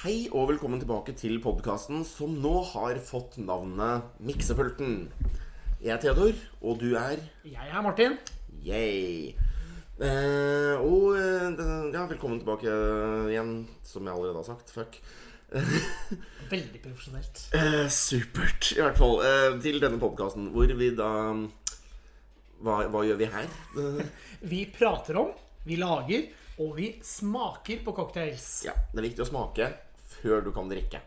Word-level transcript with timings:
Hei 0.00 0.30
og 0.32 0.46
velkommen 0.48 0.80
tilbake 0.80 1.12
til 1.12 1.34
podkasten 1.44 2.06
som 2.08 2.32
nå 2.40 2.54
har 2.70 2.96
fått 3.04 3.34
navnet 3.36 4.14
Miksepulten. 4.24 5.10
Jeg 5.76 5.92
er 5.92 6.00
Theodor, 6.00 6.38
og 6.64 6.78
du 6.80 6.94
er 6.96 7.20
Jeg 7.44 7.66
er 7.68 7.82
Martin. 7.84 8.14
Yay. 8.64 9.34
Eh, 10.00 10.80
og 10.80 11.18
eh, 11.20 11.60
ja, 11.92 12.06
velkommen 12.08 12.40
tilbake 12.40 12.72
igjen, 13.28 13.52
som 13.84 14.08
jeg 14.08 14.14
allerede 14.14 14.40
har 14.40 14.48
sagt. 14.48 14.72
Fuck. 14.72 14.96
Veldig 16.54 16.80
profesjonelt. 16.80 17.42
Eh, 17.60 17.84
supert, 17.92 18.70
i 18.72 18.80
hvert 18.80 18.96
fall. 19.02 19.20
Eh, 19.26 19.58
til 19.60 19.84
denne 19.84 20.00
podkasten, 20.00 20.48
hvor 20.54 20.72
vi 20.80 20.90
da 20.96 21.10
hva, 22.64 22.80
hva 22.88 23.04
gjør 23.04 23.20
vi 23.20 23.28
her? 23.36 23.52
Vi 24.54 24.64
prater 24.72 25.20
om, 25.20 25.36
vi 25.68 25.76
lager, 25.76 26.24
og 26.64 26.72
vi 26.80 26.94
smaker 27.04 27.84
på 27.84 27.92
cocktails. 27.92 28.48
ja, 28.64 28.72
Det 28.88 29.02
er 29.02 29.08
viktig 29.10 29.26
å 29.26 29.28
smake 29.28 29.68
før 30.22 30.44
du 30.44 30.52
kan 30.54 30.70
drikke. 30.70 31.02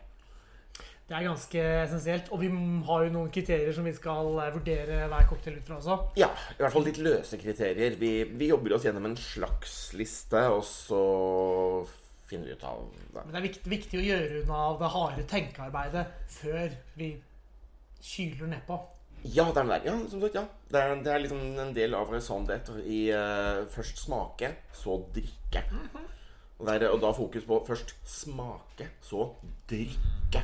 Det 1.04 1.12
er 1.12 1.26
ganske 1.26 1.64
essensielt. 1.82 2.30
Og 2.32 2.40
vi 2.40 2.48
har 2.88 3.02
jo 3.04 3.12
noen 3.12 3.32
kriterier 3.32 3.74
som 3.76 3.84
vi 3.84 3.92
skal 3.96 4.30
eh, 4.40 4.54
vurdere 4.54 5.02
hver 5.12 5.26
cocktail 5.28 5.58
ut 5.58 5.66
fra 5.68 5.76
også. 5.76 5.98
Ja, 6.20 6.30
i 6.54 6.62
hvert 6.62 6.72
fall 6.72 6.88
litt 6.88 7.00
løse 7.04 7.40
kriterier. 7.40 7.98
Vi, 8.00 8.12
vi 8.32 8.48
jobber 8.48 8.76
oss 8.76 8.86
gjennom 8.88 9.10
en 9.10 9.18
slags 9.20 9.92
liste, 9.98 10.46
og 10.48 10.64
så 10.64 11.02
finner 12.24 12.48
vi 12.48 12.56
ut 12.56 12.64
av 12.64 12.86
det. 12.88 13.20
Men 13.20 13.34
det 13.34 13.40
er 13.42 13.46
viktig, 13.50 13.74
viktig 13.74 14.00
å 14.00 14.06
gjøre 14.06 14.40
unna 14.40 14.64
det 14.80 14.90
harde 14.96 15.28
tenkearbeidet 15.34 16.06
før 16.38 16.74
vi 16.96 17.12
kyler 18.04 18.54
nedpå. 18.56 18.80
Ja, 19.24 19.44
det 19.44 19.50
er 19.50 19.60
den 19.60 19.74
der. 19.74 19.86
Ja, 19.88 19.98
som 20.08 20.24
sagt, 20.24 20.40
ja. 20.40 20.48
Det 20.72 20.80
er, 20.80 20.96
det 21.04 21.12
er 21.12 21.20
liksom 21.20 21.44
en 21.60 21.76
del 21.76 21.96
av 21.96 22.10
det 22.12 22.58
i 22.84 23.04
uh, 23.12 23.64
først 23.72 24.00
smake, 24.06 24.52
så 24.72 24.98
drikke. 25.12 25.64
Mm 25.68 25.84
det 25.92 26.23
er, 26.62 26.88
og 26.90 27.00
da 27.02 27.10
fokus 27.12 27.44
på 27.44 27.60
først 27.66 27.94
smake, 28.06 28.88
så 29.02 29.28
drikke. 29.70 30.42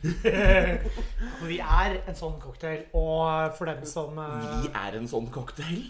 Vi 1.50 1.58
er 1.60 1.98
en 2.08 2.16
sånn 2.16 2.38
cocktail, 2.40 2.86
og 2.96 3.52
for 3.58 3.68
dem 3.68 3.82
som 3.84 4.16
eh, 4.18 4.62
Vi 4.64 4.70
er 4.72 4.96
en 4.96 5.08
sånn 5.10 5.28
cocktail. 5.32 5.82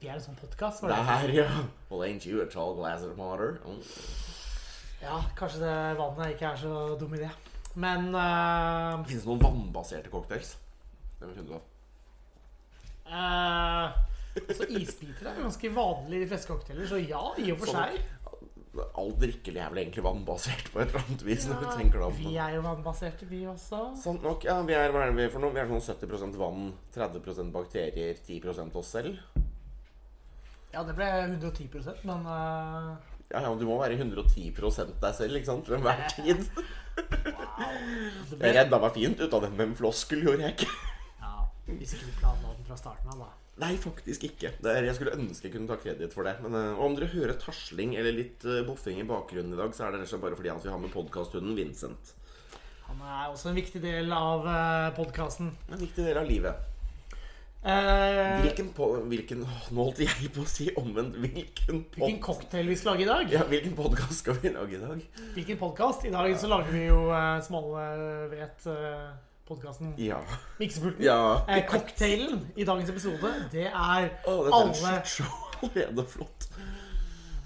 Vi 0.00 0.10
er 0.10 0.18
en 0.18 0.24
sånn 0.24 0.36
podkast. 0.40 0.82
Det 0.84 0.96
er, 0.96 1.30
ja. 1.38 1.46
Well, 1.88 2.02
ain't 2.04 2.26
you 2.26 2.42
a 2.42 2.48
tall 2.50 2.74
glass 2.76 3.04
of 3.06 3.14
water? 3.16 3.60
Mm. 3.64 3.78
Ja, 5.00 5.20
kanskje 5.38 5.62
det 5.62 5.76
vannet 6.00 6.34
ikke 6.34 6.50
er 6.50 6.60
så 6.60 6.74
dum 7.00 7.14
idé. 7.16 7.30
Men 7.76 8.10
uh, 8.16 9.04
Finnes 9.06 9.24
det 9.24 9.30
noen 9.30 9.42
vannbaserte 9.44 10.12
cocktails? 10.12 10.56
Det 11.20 11.28
vil 11.28 11.32
jeg 11.32 11.38
finne 11.40 11.48
ut 11.48 11.56
av. 11.56 11.72
Uh, 13.06 13.92
altså 14.42 14.66
Isbiter 14.74 15.28
er 15.30 15.38
ganske 15.38 15.70
vanlig 15.76 16.18
i 16.18 16.22
de 16.24 16.28
fleste 16.32 16.50
cocktailer, 16.50 16.88
så 16.90 16.98
ja, 17.00 17.22
i 17.38 17.52
og 17.54 17.60
for 17.62 17.70
Sånn. 17.70 17.92
seg. 17.94 18.15
Alt 19.00 19.18
drikkelig 19.22 19.60
er 19.62 19.72
vel 19.72 19.80
egentlig 19.82 20.04
vannbasert 20.04 20.70
på 20.72 20.82
et 20.82 20.90
eller 20.90 21.04
annet 21.04 21.24
vis. 21.26 21.48
når 21.48 21.62
vi 21.62 21.72
tenker 21.80 22.02
det 22.02 22.06
om. 22.06 22.16
Vi 22.18 22.36
er 22.42 22.54
jo 22.56 22.62
vannbaserte, 22.66 23.28
vi 23.30 23.42
også. 23.50 23.82
Sant 24.00 24.24
nok. 24.26 24.44
Ja, 24.48 24.60
vi 24.66 24.76
er, 24.76 24.92
hva 24.94 25.06
er 25.06 25.16
vi 25.16 25.28
for 25.32 25.44
noe? 25.44 25.54
Vi 25.54 25.62
er 25.62 25.70
sånn 25.70 25.84
70% 26.02 26.38
vann, 26.40 26.70
30% 26.96 27.52
bakterier, 27.54 28.18
10 28.20 28.72
oss 28.76 28.92
selv. 28.92 29.20
Ja, 30.74 30.82
det 30.84 30.96
ble 30.98 31.06
110% 31.08 32.02
men 32.04 32.26
uh... 32.28 32.96
Ja, 33.30 33.40
ja, 33.42 33.54
du 33.58 33.64
må 33.66 33.78
være 33.80 33.96
110 33.96 34.52
deg 35.00 35.14
selv, 35.16 35.38
ikke 35.38 35.48
sant? 35.48 35.64
Til 35.66 35.78
enhver 35.78 36.04
tid. 36.14 36.44
Ble... 38.36 38.42
Jeg 38.44 38.54
redda 38.60 38.78
meg 38.82 38.94
fint 38.94 39.22
ut 39.24 39.32
av 39.34 39.46
det 39.46 39.50
med 39.54 39.70
en 39.70 39.74
floskel, 39.78 40.22
gjorde 40.26 40.44
jeg 40.46 40.58
ikke? 40.58 40.68
ja, 41.22 41.32
Hvis 41.72 41.96
ikke 41.96 42.12
du 42.12 42.20
planla 42.20 42.52
den 42.52 42.68
fra 42.68 42.78
starten 42.78 43.14
av, 43.14 43.24
da. 43.24 43.45
Nei, 43.56 43.72
faktisk 43.80 44.26
ikke. 44.28 44.50
Det 44.60 44.68
er, 44.68 44.84
jeg 44.84 44.98
skulle 44.98 45.16
ønske 45.16 45.48
jeg 45.48 45.54
kunne 45.54 45.70
ta 45.70 45.78
kreditt 45.80 46.12
for 46.12 46.28
det. 46.28 46.36
Men 46.44 46.58
eh, 46.58 46.74
og 46.76 46.90
om 46.90 46.98
dere 46.98 47.08
hører 47.14 47.38
tasling 47.40 47.94
eller 47.96 48.12
litt 48.12 48.44
uh, 48.44 48.60
boffing 48.68 49.00
i 49.00 49.08
bakgrunnen 49.08 49.56
i 49.56 49.58
dag, 49.58 49.72
så 49.72 49.86
er 49.86 49.96
det 49.96 50.02
rett 50.04 50.20
bare 50.20 50.36
fordi 50.36 50.52
at 50.52 50.64
vi 50.66 50.72
har 50.74 50.82
med 50.82 50.92
podkasthunden 50.92 51.56
Vincent. 51.56 52.12
Han 52.86 53.00
er 53.02 53.30
også 53.32 53.50
en 53.50 53.56
viktig 53.58 53.80
del 53.82 54.12
av 54.14 54.44
uh, 54.44 54.94
podkasten. 54.96 55.54
En 55.72 55.80
viktig 55.80 56.04
del 56.04 56.20
av 56.20 56.28
livet. 56.28 56.72
Eh, 57.66 58.40
Hvilken, 58.44 58.68
på, 58.76 58.86
hvilken 59.10 59.40
Nå 59.42 59.86
holdt 59.88 60.04
jeg 60.04 60.28
på 60.30 60.44
å 60.44 60.46
si 60.46 60.68
omvendt. 60.78 61.16
Hvilken, 61.18 61.80
hvilken 61.96 62.20
cocktail 62.22 62.68
vi 62.70 62.76
skal 62.78 62.92
lage 62.92 63.02
i 63.02 63.08
dag? 63.08 63.32
ja, 63.32 63.40
hvilken 63.48 63.74
podkast 63.74 64.20
skal 64.20 64.36
vi 64.38 64.52
lage 64.54 64.76
i 64.76 64.82
dag? 64.84 65.00
Hvilken 65.34 65.58
podkast? 65.58 66.04
I 66.06 66.12
dag 66.14 66.30
så 66.38 66.52
lager 66.52 66.70
vi 66.76 66.84
jo, 66.86 67.00
uh, 67.10 67.40
som 67.42 67.56
vet, 68.30 68.68
uh, 68.70 69.16
podkasten 69.46 69.94
Ja. 69.98 70.18
Miksepulten. 70.58 71.04
ja. 71.04 71.18
Eh, 71.48 71.62
cocktailen 71.70 72.46
i 72.56 72.64
dagens 72.64 72.90
episode, 72.90 73.30
det 73.52 73.66
er 73.66 74.08
dette 74.08 74.26
er 74.26 74.32
alle 74.32 74.54
allerede 74.54 76.06
flott. 76.14 76.48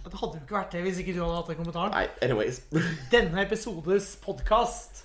Det 0.05 0.19
hadde 0.19 0.39
jo 0.39 0.43
ikke 0.43 0.57
vært 0.57 0.73
det 0.73 0.81
hvis 0.83 0.99
ikke 0.99 1.13
du 1.15 1.21
hadde 1.23 1.37
hatt 1.37 1.47
den 1.53 1.59
kommentaren. 1.61 1.93
Nei, 1.95 2.07
anyways. 2.23 2.63
Denne 3.13 3.45
episodes 3.45 4.17
podkast 4.25 5.05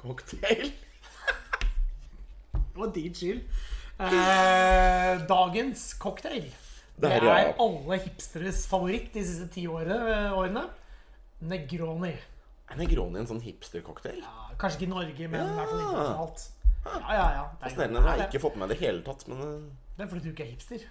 Cocktail. 0.00 0.72
Det 2.52 2.80
var 2.80 2.90
din 2.96 3.14
skyld. 3.14 3.42
Eh, 4.00 5.20
dagens 5.28 5.94
cocktail. 6.02 6.48
Det 6.96 7.02
Der, 7.10 7.22
er 7.22 7.38
ja. 7.46 7.52
alle 7.62 7.98
hipsteres 8.02 8.66
favoritt 8.70 9.14
de 9.14 9.22
siste 9.26 9.46
ti 9.54 9.66
årene. 9.66 10.64
Negroni. 11.40 12.12
Er 12.72 12.78
Negroni 12.80 13.20
en 13.20 13.26
sånn 13.28 13.42
hipster-cocktail? 13.44 14.20
Ja, 14.24 14.48
kanskje 14.60 14.80
ikke 14.80 14.88
i 14.88 14.92
Norge, 14.94 15.28
men 15.28 15.40
i 15.50 15.56
hvert 15.58 15.68
fall 15.70 15.80
Ja. 15.82 15.88
internasjonalt. 15.90 16.44
Ja, 16.84 16.98
ja, 17.00 17.26
ja. 17.38 17.42
Er, 17.44 17.58
Fascinerende. 17.64 18.00
Jeg 18.04 18.20
har 18.20 18.28
ikke 18.28 18.40
fått 18.44 18.56
med 18.56 18.64
meg 18.68 18.72
det 18.74 18.78
i 18.80 18.86
hele 18.86 19.02
tatt. 19.06 19.26
Men 19.28 19.40
eh, 19.44 19.66
det 19.98 20.04
er 20.04 20.08
fordi 20.10 20.24
du 20.24 20.30
ikke 20.32 20.44
er 20.46 20.52
hipster. 20.54 20.86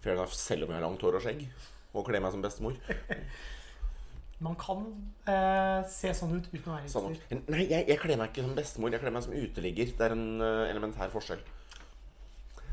fair 0.00 0.14
enough, 0.14 0.32
selv 0.34 0.64
om 0.64 0.70
jeg 0.70 0.78
har 0.80 0.84
langt 0.88 1.02
hår 1.02 1.16
og 1.18 1.22
skjegg. 1.24 1.46
Og 1.94 2.04
kler 2.06 2.20
meg 2.22 2.30
som 2.34 2.42
bestemor. 2.44 2.76
Man 4.46 4.54
kan 4.54 4.84
eh, 5.26 5.80
se 5.90 6.12
sånn 6.14 6.36
ut 6.38 6.46
uten 6.52 6.68
å 6.70 6.76
være 6.76 6.90
Sånn. 6.92 7.08
hipster. 7.16 7.40
Nei, 7.50 7.64
jeg, 7.66 7.88
jeg 7.90 7.98
kler 7.98 8.20
meg 8.20 8.30
ikke 8.30 8.44
som 8.46 8.54
bestemor. 8.54 8.92
Jeg 8.94 9.02
kler 9.02 9.14
meg 9.16 9.24
som 9.26 9.34
uteligger. 9.34 9.90
Det 9.98 10.06
er 10.06 10.14
en 10.14 10.26
uh, 10.42 10.66
elementær 10.70 11.10
forskjell. 11.10 11.40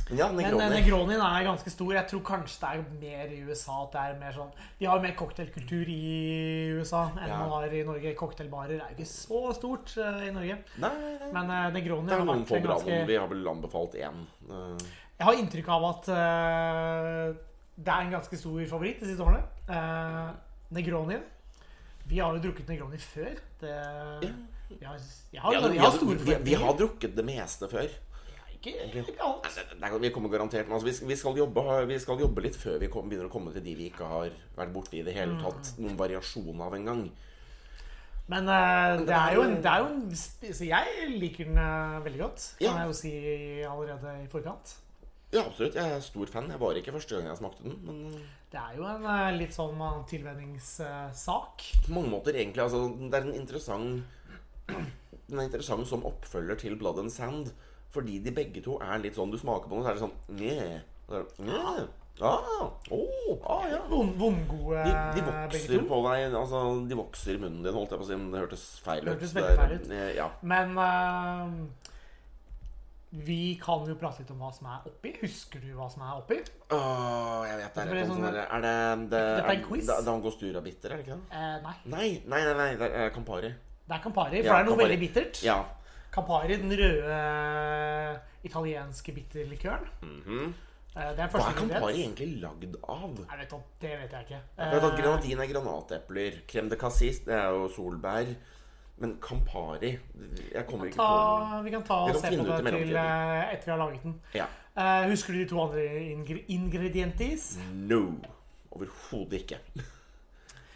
Men 0.09 0.19
ja, 0.19 0.27
Men 0.29 0.59
eh, 0.61 0.73
Negronien 0.75 1.21
er 1.23 1.45
ganske 1.47 1.71
stor. 1.73 1.93
Jeg 1.95 2.05
tror 2.11 2.21
kanskje 2.27 2.59
det 2.61 2.69
er 2.69 2.83
mer 3.01 3.31
i 3.33 3.39
USA 3.47 3.77
at 3.87 3.95
det 3.95 4.03
er 4.03 4.19
mer 4.19 4.35
sånn 4.35 4.51
De 4.77 4.85
har 4.85 4.99
jo 4.99 5.05
mer 5.07 5.15
cocktailkultur 5.17 5.89
i 5.89 6.01
USA 6.77 7.07
enn 7.15 7.31
Ja. 7.31 7.39
man 7.41 7.53
har 7.55 7.73
i 7.73 7.81
Norge. 7.87 8.13
Cocktailbarer 8.19 8.77
er 8.77 8.91
jo 8.91 8.99
ikke 8.99 9.09
så 9.09 9.41
stort 9.57 9.95
uh, 9.97 10.21
i 10.21 10.29
Norge. 10.35 10.59
Nei, 10.77 10.93
nei. 10.93 11.31
Men 11.33 11.49
uh, 11.49 11.73
Negroni 11.73 12.11
Det 12.11 12.13
er 12.13 12.21
har 12.21 12.29
noen 12.29 12.45
vært 12.45 12.53
få 12.53 12.61
ganske. 12.67 13.01
Vi 13.09 13.17
har 13.17 13.33
vel 13.33 13.51
anbefalt 13.55 13.97
én. 13.97 14.21
Uh... 14.45 14.77
Jeg 15.15 15.29
har 15.29 15.41
inntrykk 15.41 15.73
av 15.73 15.89
at 15.89 16.07
det 17.75 17.91
er 17.91 18.01
en 18.03 18.11
ganske 18.13 18.37
stor 18.37 18.65
favoritt 18.69 19.01
de 19.01 19.09
siste 19.09 19.25
årene. 19.25 19.41
Uh, 19.69 20.35
Negronien. 20.75 21.23
Vi 22.05 22.19
har 22.21 22.35
jo 22.35 22.43
drukket 22.43 22.69
Negroni 22.69 22.99
før. 23.01 23.33
Det, 23.57 23.75
Vi, 24.21 24.83
har, 24.85 24.99
jeg 25.33 25.41
har, 25.41 25.55
har, 25.55 25.73
jeg 25.73 25.81
har 25.81 26.25
vi, 26.27 26.35
vi 26.45 26.57
har 26.61 26.77
drukket 26.77 27.15
det 27.17 27.25
meste 27.25 27.69
før. 27.71 27.89
Ikke, 28.65 29.13
galt. 29.19 29.59
Nei, 29.81 29.91
Vi 30.01 30.09
kommer 30.15 30.31
garantert 30.33 30.69
altså, 30.71 30.87
vi, 30.87 30.95
vi, 31.11 31.17
skal 31.19 31.37
jobbe, 31.37 31.63
vi 31.89 31.99
skal 32.01 32.19
jobbe 32.19 32.43
litt 32.45 32.57
før 32.57 32.79
vi 32.81 32.89
kom, 32.91 33.09
begynner 33.09 33.29
å 33.29 33.33
komme 33.33 33.53
til 33.53 33.63
de 33.65 33.75
vi 33.77 33.89
ikke 33.91 34.07
har 34.09 34.33
vært 34.57 34.73
borti 34.73 35.01
i 35.01 35.05
det 35.05 35.13
hele 35.17 35.37
tatt. 35.41 35.75
Noen 35.81 35.97
variasjon 35.99 36.61
av 36.65 36.77
en 36.77 36.89
gang. 36.91 37.03
Men 38.31 38.49
eh, 38.49 39.03
det 39.05 39.13
er 39.13 39.35
jo 39.37 39.43
en, 39.45 39.59
det 39.61 39.69
er 39.69 39.83
jo 39.83 39.89
en 39.91 40.15
Så 40.17 40.65
jeg 40.65 41.09
liker 41.11 41.45
den 41.45 41.59
uh, 41.61 41.99
veldig 42.05 42.21
godt, 42.23 42.47
kan 42.57 42.65
Ja. 42.65 42.73
jeg 42.79 42.89
jo 42.89 42.97
si 42.97 43.13
allerede 43.69 44.15
i 44.23 44.25
forkant. 44.31 44.79
Ja, 45.33 45.43
absolutt. 45.43 45.75
Jeg 45.75 45.91
er 45.91 46.01
stor 46.01 46.29
fan. 46.31 46.49
Jeg 46.49 46.61
var 46.61 46.77
ikke 46.79 46.93
første 46.95 47.17
gang 47.17 47.27
jeg 47.27 47.37
smakte 47.37 47.65
den. 47.65 47.77
Men 47.83 48.01
eh, 48.07 48.19
Det 48.53 48.61
er 48.61 48.77
jo 48.77 48.85
en 48.87 49.37
litt 49.37 49.53
sånn 49.53 49.81
tilvenningssak. 50.09 51.65
på 51.85 51.93
mange 51.93 52.13
måter 52.13 52.37
egentlig 52.37 52.63
altså, 52.63 52.87
Det 52.97 53.19
er 53.19 53.25
en 53.27 53.35
interessant 53.35 54.03
Den 55.27 55.39
er 55.39 55.47
interessant 55.49 55.87
som 55.89 56.05
oppfølger 56.05 56.55
til 56.55 56.77
Blood 56.77 56.99
and 56.99 57.11
Sand. 57.11 57.51
Fordi 57.95 58.19
de 58.25 58.31
begge 58.35 58.61
to 58.65 58.75
er 58.83 58.99
litt 58.99 59.15
sånn 59.15 59.31
Du 59.31 59.37
smaker 59.39 59.69
på 59.71 59.77
noe, 59.79 59.85
så 59.85 59.93
er 59.93 59.95
det 59.95 60.03
sånn 60.03 60.17
Nye. 60.41 60.81
Nye. 61.47 61.85
Ah, 62.23 62.69
oh, 62.95 63.41
ah, 63.51 63.65
ja. 63.67 63.81
Vond- 63.91 64.13
Vondgode 64.15 64.83
De, 64.87 64.91
de 65.17 65.23
vokser 65.27 65.81
på 65.89 65.97
deg 66.05 66.35
Altså, 66.39 66.61
de 66.87 66.95
vokser 66.95 67.33
i 67.35 67.41
munnen 67.41 67.59
din, 67.65 67.73
holdt 67.75 67.91
jeg 67.91 67.99
på 67.99 68.05
å 68.05 68.07
si. 68.07 68.15
Men 68.15 68.29
det 68.31 68.39
hørtes 68.45 68.63
feil 68.85 69.01
Det 69.03 69.09
ut. 69.11 69.17
hørtes 69.17 69.33
veldig 69.35 69.51
er- 69.51 69.59
feil 69.59 69.73
ut. 69.81 69.89
eh, 69.91 70.13
Ja. 70.15 70.29
Men 70.41 70.77
uh, 70.79 71.51
vi 73.25 73.55
kan 73.61 73.85
jo 73.87 73.95
prate 73.99 74.19
litt 74.23 74.31
om 74.33 74.39
hva 74.43 74.49
som 74.55 74.67
er 74.67 74.87
oppi. 74.89 75.13
Husker 75.21 75.61
du 75.63 75.69
hva 75.77 75.87
som 75.91 76.01
er 76.03 76.17
oppi? 76.19 76.39
Åh, 76.75 77.45
jeg 77.47 77.57
vet 77.61 77.73
det 77.75 77.83
er 77.83 77.85
Det 77.85 77.93
blir 77.95 78.07
sånn- 78.09 78.25
Er 78.25 78.35
Er 78.43 78.61
det 78.61 79.09
det 79.09 79.19
er 79.21 79.51
en 79.51 79.59
er, 79.59 79.63
quiz. 79.67 79.85
det, 79.87 79.95
det 79.99 80.07
er 80.07 80.11
Angostura 80.15 80.61
bitter, 80.61 80.89
er 80.91 80.97
det 80.97 81.05
ikke 81.05 81.15
det? 81.15 81.23
Eh, 81.31 81.61
nei. 81.63 81.75
Nei, 81.85 82.09
nei, 82.27 82.41
nei, 82.43 82.53
nei 82.63 82.75
det 82.75 82.91
er 82.91 83.09
Campari. 83.11 83.53
Det 83.87 83.95
er 83.95 84.01
Campari, 84.03 84.41
for 84.41 84.43
Ja, 84.43 84.53
det 84.53 84.59
er 84.59 84.63
noe 84.65 84.75
Campari. 84.75 84.87
veldig 84.89 84.99
bittert. 85.13 85.43
Ja. 85.43 85.63
Campari, 86.15 86.55
den 86.61 86.71
røde 86.79 88.19
italienske 88.43 89.11
bitterlikøren. 89.11 89.87
Mm 90.01 90.21
-hmm. 90.25 90.53
det 90.95 91.19
er 91.19 91.27
Hva 91.27 91.39
er 91.49 91.57
Campari 91.57 91.93
egentlig 92.01 92.41
lagd 92.41 92.75
av? 92.89 93.17
Jeg 93.31 93.39
vet, 93.39 93.53
at- 93.53 93.81
det 93.81 93.89
vet 93.89 94.11
jeg 94.11 94.21
ikke. 94.21 94.39
Jeg 94.57 94.71
vet 94.71 94.91
at 94.91 94.99
Granatin 94.99 95.39
er 95.39 95.47
granatepler. 95.53 96.31
Crème 96.51 96.69
de 96.69 96.75
cassis 96.75 97.19
det 97.19 97.33
er 97.33 97.49
jo 97.49 97.67
solbær. 97.69 98.25
Men 98.97 99.17
Campari 99.21 99.97
Jeg 100.53 100.65
kommer 100.67 100.85
ikke 100.85 100.97
på 100.97 101.55
den. 101.55 101.65
vi 101.65 101.69
kan 101.69 101.83
ta 101.83 101.93
og 101.93 102.15
se 102.15 102.37
på 102.37 102.45
det 102.45 102.65
til 102.65 102.95
eh, 102.95 103.53
etter 103.53 103.65
vi 103.65 103.71
har 103.71 103.77
laget 103.77 104.03
den. 104.03 104.21
Ja. 104.35 104.45
Eh, 104.77 105.09
husker 105.09 105.33
du 105.33 105.39
de 105.39 105.49
to 105.49 105.61
andre 105.61 105.85
ingre 106.11 106.39
ingredientis? 106.47 107.59
No. 107.73 108.13
Overhodet 108.71 109.33
ikke. 109.33 109.57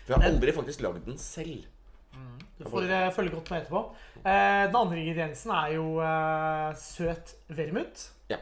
For 0.06 0.14
jeg 0.14 0.22
har 0.22 0.30
aldri 0.30 0.52
faktisk 0.52 0.82
lagd 0.82 1.06
den 1.06 1.18
selv. 1.18 1.66
Mm. 2.14 2.38
Du 2.60 2.66
får 2.70 2.90
eh, 2.90 3.12
følge 3.16 3.34
godt 3.36 3.52
med 3.52 3.62
etterpå. 3.62 3.84
Eh, 4.20 4.66
den 4.68 4.76
andre 4.76 5.00
ingrediensen 5.00 5.52
er 5.56 5.74
jo 5.76 5.88
eh, 6.04 6.70
søt 6.80 7.36
vermut. 7.48 8.06
Ja. 8.32 8.40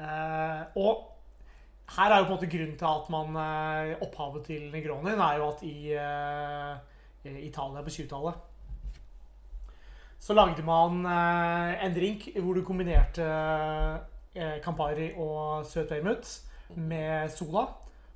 Eh, 0.00 0.62
og 0.80 1.06
her 1.96 2.12
er 2.12 2.20
jo 2.20 2.28
på 2.28 2.32
en 2.32 2.36
måte 2.38 2.50
grunnen 2.50 2.76
til 2.78 2.88
at 2.88 3.08
man 3.12 3.40
eh, 3.42 4.04
Opphavet 4.06 4.46
til 4.46 4.68
Negronien 4.72 5.20
er 5.20 5.40
jo 5.40 5.48
at 5.50 5.64
i 5.66 5.92
eh, 5.92 7.42
Italia 7.44 7.82
på 7.84 7.92
20-tallet 7.92 8.46
så 10.20 10.34
lagde 10.36 10.60
man 10.60 10.98
en 11.08 11.94
drink 11.96 12.26
hvor 12.44 12.52
du 12.52 12.60
kombinerte 12.60 13.24
Campari 14.60 15.06
og 15.16 15.64
søt 15.64 15.88
vermut 15.94 16.28
med 16.76 17.30
soda. 17.32 17.62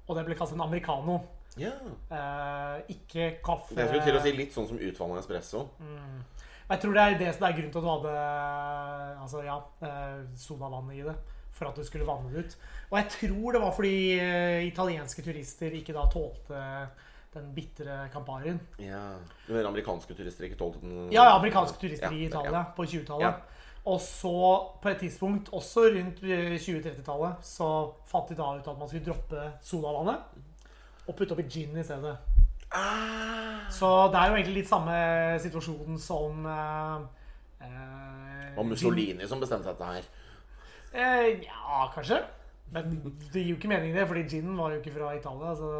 Og 0.04 0.18
det 0.18 0.26
ble 0.26 0.36
kalt 0.36 0.52
en 0.52 0.60
americano. 0.60 1.16
Ja. 1.60 1.72
Eh, 2.10 2.94
ikke 2.96 3.36
kaffe. 3.44 3.76
Det 3.76 3.86
skulle 3.88 4.06
til 4.08 4.18
å 4.18 4.22
si 4.24 4.32
litt 4.34 4.56
sånn 4.56 4.68
som 4.70 4.80
utvannet 4.80 5.22
espresso. 5.22 5.68
Jeg 6.64 6.80
tror 6.80 6.96
det 6.96 7.04
er 7.04 7.16
det 7.20 7.30
som 7.36 7.46
er 7.46 7.56
grunnen 7.58 7.72
til 7.72 7.80
at 7.80 7.84
du 7.84 7.90
hadde 7.92 8.12
altså, 9.22 9.42
ja, 9.44 9.56
eh, 9.84 10.20
sodavann 10.40 10.92
i 10.94 11.02
det. 11.04 11.16
For 11.54 11.70
at 11.70 11.76
du 11.78 11.86
skulle 11.86 12.06
vanne 12.08 12.32
det 12.32 12.46
ut. 12.48 12.54
Og 12.90 12.96
jeg 12.98 13.10
tror 13.14 13.54
det 13.54 13.60
var 13.62 13.74
fordi 13.76 13.96
eh, 14.18 14.64
italienske 14.66 15.22
turister 15.22 15.76
ikke 15.78 15.94
da 15.94 16.08
tålte 16.10 16.62
den 17.34 17.50
bitre 17.54 18.08
Camparien. 18.12 18.58
Ja. 18.82 19.04
Men 19.46 19.68
amerikanske 19.68 20.16
turister 20.18 20.48
ikke 20.48 20.58
tålte 20.58 20.82
den 20.82 21.12
Ja, 21.14 21.28
ja, 21.28 21.36
amerikanske 21.36 21.78
turister 21.78 22.10
Ja, 22.10 22.16
i 22.16 22.26
Italia 22.26 22.56
ja. 22.56 22.64
på 22.74 22.86
20-tallet. 22.86 23.28
Ja. 23.28 23.62
Og 23.84 24.00
så, 24.00 24.34
på 24.80 24.88
et 24.88 24.98
tidspunkt, 25.04 25.52
også 25.52 25.90
rundt 25.92 26.22
eh, 26.24 26.56
2030-tallet, 26.56 27.44
så 27.44 27.68
fant 28.08 28.30
de 28.32 28.38
da 28.38 28.54
ut 28.56 28.70
at 28.72 28.78
man 28.80 28.88
skulle 28.88 29.04
droppe 29.04 29.46
sodavannet 29.62 30.43
og 31.06 31.16
putte 31.18 31.34
oppi 31.36 31.44
gin 31.50 31.76
i 31.76 31.84
stedet. 31.84 32.16
Ah! 32.74 33.64
Så 33.70 33.88
det 34.12 34.18
er 34.20 34.30
jo 34.30 34.36
egentlig 34.38 34.56
litt 34.62 34.68
samme 34.70 34.94
situasjonen 35.42 35.98
som 36.00 36.46
eh, 36.46 37.04
eh, 37.64 38.48
Det 38.50 38.56
var 38.56 38.66
Mussolini 38.70 39.28
som 39.30 39.42
bestemte 39.42 39.70
dette 39.70 39.90
her. 39.92 40.08
Eh, 40.94 41.44
ja, 41.44 41.84
kanskje. 41.94 42.20
Men 42.74 42.90
det 43.32 43.42
gir 43.44 43.52
jo 43.52 43.56
ikke 43.58 43.68
mening, 43.70 43.92
det, 43.94 44.06
fordi 44.08 44.24
ginen 44.30 44.56
var 44.58 44.72
jo 44.74 44.80
ikke 44.80 44.94
fra 44.96 45.12
Italia. 45.14 45.52
Så 45.58 45.70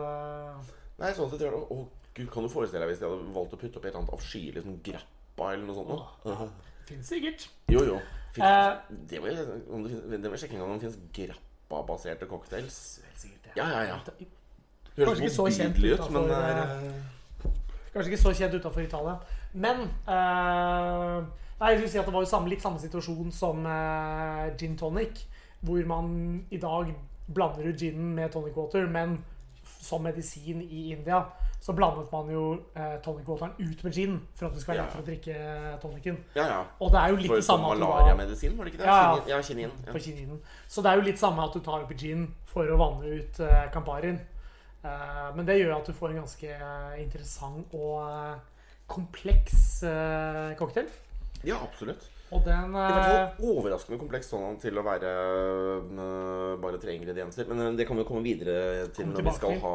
Nei, 1.01 1.11
sånn 1.17 1.31
sett 1.33 1.43
gjør 1.43 1.57
det 1.57 1.63
Å, 1.75 1.79
gud, 2.15 2.29
kan 2.31 2.45
du 2.47 2.51
forestille 2.53 2.85
deg 2.85 2.93
hvis 2.93 3.01
de 3.03 3.09
hadde 3.09 3.33
valgt 3.35 3.57
å 3.57 3.59
putte 3.59 3.81
opp 3.81 3.87
et 3.87 3.91
eller 3.91 4.03
annet 4.05 4.15
avskyelig 4.15 4.63
sånn 4.63 4.77
grappa 4.87 5.49
eller 5.55 5.65
noe 5.67 5.79
sånt? 5.81 5.91
nå? 5.91 5.97
Åh, 6.31 6.45
fins 6.87 7.11
sikkert. 7.11 7.49
Jo, 7.73 7.83
jo. 7.89 7.97
Finns, 8.37 8.47
Eh. 8.47 8.97
det 9.11 9.21
må 9.23 9.31
jeg, 9.31 9.47
om 9.71 9.83
det, 9.83 9.91
finnes- 9.95 10.23
det 10.23 10.31
var 10.31 10.41
sjekking 10.43 10.61
av 10.63 10.69
om 10.69 10.79
det 10.79 10.85
finnes 10.87 11.01
grappa-baserte 11.19 12.27
cocktails. 12.31 12.79
Helt 13.09 13.19
sikkert 13.25 13.51
ja. 13.51 13.65
Ja, 13.65 13.83
ja, 13.83 13.95
ja. 13.95 14.27
Kanskje 14.97 15.25
ikke 15.25 15.35
så 15.35 15.47
kjent 15.51 15.79
ut, 15.79 15.85
men 15.85 15.95
utenfor, 15.95 16.35
er 16.39 16.61
eh, 16.63 17.49
Kanskje 17.95 18.11
ikke 18.13 18.23
så 18.23 18.35
kjent 18.35 18.55
utafor 18.55 18.85
Italia. 18.85 19.17
Men 19.55 19.87
uh, 20.09 21.25
Nei, 21.61 21.71
jeg 21.71 21.79
skulle 21.79 21.91
si 21.93 21.99
at 21.99 22.09
det 22.09 22.15
var 22.15 22.25
jo 22.25 22.31
samme, 22.31 22.51
litt 22.51 22.63
samme 22.63 22.81
situasjon 22.83 23.31
som 23.33 23.67
uh, 23.67 24.51
gin 24.59 24.75
tonic. 24.79 25.25
Hvor 25.65 25.87
man 25.89 26.09
i 26.51 26.59
dag 26.61 26.91
blander 27.35 27.71
ut 27.71 27.81
ginen 27.81 28.13
med 28.15 28.35
tonic 28.35 28.57
water, 28.57 28.87
men 28.91 29.19
som 29.81 30.03
medisin 30.03 30.63
i 30.63 30.91
India 30.93 31.23
så 31.65 31.73
blandet 31.73 32.11
man 32.13 32.29
jo 32.29 32.43
eh, 32.77 32.97
tonic 33.05 33.29
wateren 33.29 33.55
ut 33.57 33.85
med 33.85 33.93
gin 33.93 34.19
for 34.37 34.47
at 34.47 34.53
det 34.53 34.61
skulle 34.61 34.75
være 34.75 34.85
lettere 34.85 35.01
å 35.01 35.07
drikke 35.07 35.37
tonicen. 35.81 36.19
Ja, 36.37 36.45
ja. 36.51 36.59
Og 36.77 36.91
det 36.93 36.99
er 37.01 37.13
jo 37.15 37.21
litt 37.23 37.31
For 37.31 37.41
det 37.41 37.47
sånn 37.47 37.63
samme 37.63 37.71
at 37.71 37.79
du 37.79 37.85
da 37.85 37.89
malariamedisin, 37.89 38.59
var 38.59 38.69
det 38.69 38.73
ikke 38.75 38.83
det? 38.83 38.89
Ja, 38.91 38.99
ja. 39.01 39.23
Ja, 39.33 39.39
kininen. 40.05 40.43
Ja. 40.45 40.59
Så 40.69 40.85
det 40.85 40.91
er 40.91 41.01
jo 41.01 41.07
litt 41.07 41.23
samme 41.23 41.47
at 41.49 41.57
du 41.57 41.65
tar 41.65 41.87
oppi 41.87 41.97
gin 42.03 42.27
for 42.53 42.69
å 42.69 42.77
vanne 42.83 43.15
ut 43.17 43.41
eh, 43.41 43.63
Camparien. 43.73 44.21
Eh, 44.85 45.29
men 45.37 45.47
det 45.49 45.59
gjør 45.59 45.79
at 45.79 45.87
du 45.89 45.97
får 45.97 46.13
en 46.13 46.21
ganske 46.21 46.51
eh, 46.51 46.97
interessant 47.01 47.77
og 47.79 48.03
eh, 48.05 48.35
kompleks 48.91 49.81
cocktail. 50.59 50.91
ja, 51.45 51.57
absolutt. 51.57 52.11
Og 52.35 52.43
den 52.45 52.73
I 52.73 52.83
hvert 52.83 53.07
fall 53.39 53.51
overraskende 53.53 53.99
kompleks 54.01 54.31
sånn 54.33 54.57
til 54.59 54.81
å 54.81 54.83
være 54.85 55.11
øh, 55.13 56.55
bare 56.61 56.81
tre 56.83 56.97
ingredienser. 56.97 57.47
Men 57.49 57.79
det 57.79 57.87
kan 57.87 58.01
vi 58.01 58.07
komme 58.09 58.25
videre 58.27 58.89
til 58.97 59.07
Kom 59.07 59.15
når 59.15 59.29
vi 59.29 59.35
skal 59.39 59.61
ha 59.63 59.75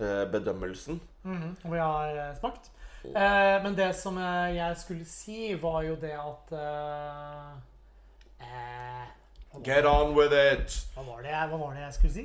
bedømmelsen. 0.00 0.30
bedømmelsen. 0.32 1.00
-hmm. 1.24 1.52
og 1.64 1.72
vi 1.72 1.78
har 1.78 2.34
smakt. 2.40 2.70
Men 3.04 3.76
det 3.76 3.94
som 3.96 4.18
jeg 4.18 4.76
skulle 4.76 5.04
si, 5.04 5.54
var 5.62 5.82
jo 5.82 5.94
det 5.94 6.16
at 6.16 6.52
Get 9.64 9.84
on 9.84 10.14
with 10.14 10.30
it! 10.32 10.76
hva, 10.94 11.02
var 11.02 11.22
det, 11.24 11.30
jeg- 11.32 11.48
hva 11.50 11.58
var 11.58 11.72
det 11.74 11.80
jeg 11.82 11.94
skulle 11.96 12.12
si? 12.14 12.24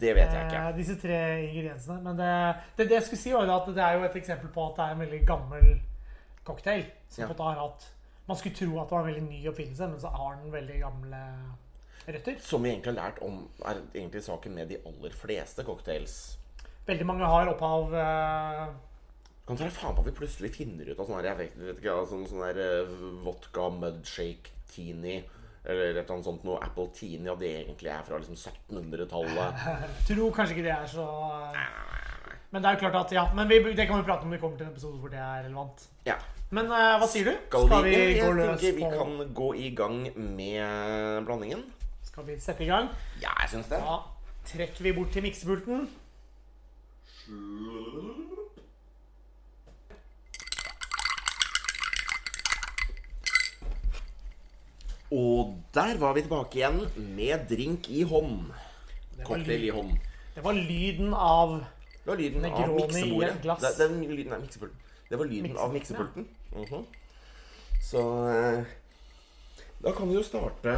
Det 0.00 0.14
vet 0.16 0.32
jeg 0.32 0.46
ikke. 0.48 0.62
Eh, 0.68 0.76
disse 0.76 0.96
tre 1.00 1.18
ingrediensene. 1.46 2.00
Men 2.02 2.16
det, 2.18 2.30
det, 2.76 2.88
det 2.90 2.96
jeg 2.98 3.02
skulle 3.06 3.20
si, 3.22 3.32
var 3.32 3.50
at 3.54 3.68
det 3.76 3.82
er 3.84 3.92
jo 3.98 4.04
et 4.08 4.16
eksempel 4.18 4.48
på 4.54 4.64
at 4.70 4.76
det 4.80 4.84
er 4.88 4.96
en 4.96 5.02
veldig 5.04 5.20
gammel 5.28 5.68
cocktail. 6.44 6.84
Som 7.08 7.24
Ja. 7.28 7.32
på 7.32 7.42
har 7.46 7.60
hatt 7.60 7.90
Man 8.26 8.36
skulle 8.40 8.56
tro 8.56 8.80
at 8.80 8.88
det 8.88 8.96
var 8.96 9.00
en 9.04 9.06
veldig 9.14 9.22
ny 9.28 9.42
oppfinnelse, 9.50 9.86
men 9.88 10.00
så 10.00 10.08
har 10.08 10.36
den 10.40 10.50
veldig 10.52 10.78
gamle 10.80 11.18
røtter. 12.08 12.38
Som 12.40 12.62
vi 12.64 12.70
egentlig 12.70 12.94
har 12.94 13.10
lært 13.10 13.18
om, 13.22 13.48
er 13.64 13.82
egentlig 13.94 14.22
saken 14.24 14.54
med 14.54 14.68
de 14.68 14.78
aller 14.86 15.10
fleste 15.12 15.62
cocktails. 15.64 16.38
Veldig 16.86 17.06
mange 17.06 17.26
har 17.28 17.48
opphav 17.52 17.92
eh, 17.94 18.66
Kan 19.46 19.56
ta 19.60 19.64
deg 19.64 19.72
faen 19.76 19.94
på 19.94 20.00
at 20.00 20.06
vi 20.08 20.16
plutselig 20.16 20.50
finner 20.56 20.88
ut 20.88 20.98
av 20.98 21.04
sånn 21.06 21.18
her, 21.20 21.28
jeg 21.34 21.36
vet, 21.42 21.58
vet 21.60 21.78
ikke, 21.84 21.98
sånn, 22.08 22.24
sånn 22.26 22.40
øh, 22.56 22.94
vodka 23.26 23.68
mudshake 23.76 24.54
teeny 24.72 25.18
eller 25.64 25.82
et 25.84 25.96
eller 25.96 26.12
annet 26.12 26.28
sånt 26.28 26.44
noe 26.44 26.60
apple 26.60 26.90
Tini, 26.96 27.28
at 27.32 27.40
det 27.40 27.50
egentlig 27.62 27.90
er 27.92 28.04
fra 28.04 28.20
liksom 28.20 28.36
1700-tallet. 28.36 29.66
Tror 30.08 30.34
kanskje 30.36 30.58
ikke 30.58 30.66
det 30.68 30.74
er 30.74 30.86
så 30.90 31.06
eh, 31.56 32.30
Men 32.52 32.62
det 32.62 32.70
er 32.70 32.76
jo 32.76 32.82
klart 32.84 32.98
at 33.00 33.14
ja, 33.16 33.24
men 33.36 33.48
vi, 33.48 33.60
det 33.72 33.88
kan 33.88 34.02
vi 34.02 34.06
prate 34.06 34.26
om 34.26 34.32
når 34.32 34.36
vi 34.36 34.42
kommer 34.44 34.60
til 34.60 34.68
en 34.68 34.74
episode 34.74 35.00
hvor 35.00 35.12
det 35.12 35.22
er 35.22 35.46
relevant. 35.46 35.86
Ja. 36.08 36.18
Men 36.54 36.68
uh, 36.70 36.98
hva 37.00 37.08
sier 37.10 37.30
du? 37.30 37.32
Skal, 37.48 37.64
Skal 37.66 37.86
vi, 37.88 37.94
vi 37.96 38.18
gå 38.20 38.32
løs 38.36 38.60
på 38.60 38.74
vi 38.76 38.90
kan 38.92 39.34
gå 39.40 39.48
i 39.58 39.70
gang 39.74 40.02
med 40.36 41.24
blandingen. 41.26 41.64
Skal 42.04 42.28
vi 42.28 42.36
sette 42.38 42.62
i 42.62 42.68
gang? 42.70 42.92
Ja, 43.22 43.32
jeg 43.42 43.56
syns 43.56 43.72
det. 43.72 43.80
Da 43.82 44.02
trekker 44.44 44.84
vi 44.84 44.92
bort 44.92 45.10
til 45.16 45.24
miksepulten. 45.24 45.88
Og 55.14 55.54
der 55.74 55.98
var 56.00 56.14
vi 56.16 56.24
tilbake 56.24 56.58
igjen 56.58 56.80
med 57.16 57.46
drink 57.50 57.88
i 57.90 58.02
hånd. 58.10 58.50
Cocktail 59.24 59.64
i 59.68 59.72
hånd. 59.74 59.92
det 60.34 60.42
var 60.44 60.56
lyden 60.58 61.14
av 61.14 61.58
Det 62.04 62.10
var 62.10 62.16
lyden 62.20 62.44
av 62.44 62.72
miksebordet. 62.74 63.36
et. 63.46 63.78
Det, 63.78 63.90
lyden 64.10 64.40
miksepulten. 64.42 64.78
Det 65.10 65.18
var 65.20 65.28
lyden 65.30 65.56
av 65.56 65.72
Miksepulten, 65.72 66.26
miksepulten. 66.52 66.78
Mhm. 66.78 66.86
Så 67.84 68.00
eh, 68.32 68.64
da 69.84 69.92
kan 69.92 70.08
vi 70.08 70.14
jo 70.16 70.22
starte 70.24 70.72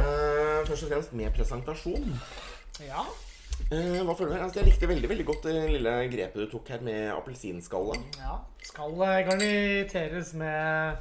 først 0.67 0.83
og 0.83 0.89
fremst 0.91 1.13
med 1.15 1.31
presentasjon. 1.33 2.09
Ja. 2.83 3.05
Eh, 3.71 4.01
hva 4.05 4.13
føler 4.13 4.35
du? 4.35 4.43
Altså, 4.43 4.59
jeg 4.59 4.67
likte 4.69 4.89
veldig 4.91 5.09
veldig 5.09 5.25
godt 5.25 5.47
det 5.47 5.55
lille 5.71 5.93
grepet 6.11 6.43
du 6.43 6.49
tok 6.51 6.67
her 6.75 6.83
med 6.85 7.09
appelsinskallet. 7.15 8.19
ja. 8.21 8.35
Skal 8.67 8.91
eh, 9.01 9.21
garniteres 9.29 10.33
med 10.37 10.97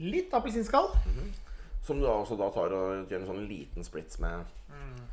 litt 0.00 0.32
appelsinskall. 0.32 0.88
Som 1.82 1.98
du 2.00 2.04
da 2.06 2.12
også 2.12 2.36
da 2.38 2.50
tar 2.54 2.72
og 2.76 3.08
gjør 3.10 3.22
en 3.22 3.26
sånn 3.30 3.46
liten 3.48 3.84
splits 3.86 4.18
med 4.20 4.44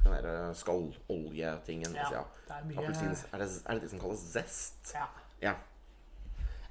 den 0.03 0.11
der 0.13 0.25
eh, 0.31 0.53
skalloljetingen. 0.53 1.95
Ja, 1.95 2.09
Ja. 2.11 2.23
det 2.47 2.55
er 2.57 2.65
mye- 2.67 2.77
Appelsins, 2.83 3.25
er, 3.33 3.37
det, 3.39 3.47
er 3.65 3.73
det 3.73 3.81
det 3.81 3.89
som 3.91 3.99
kalles 3.99 4.19
zest? 4.33 4.91
Ja. 4.93 5.05
Ja. 5.41 5.53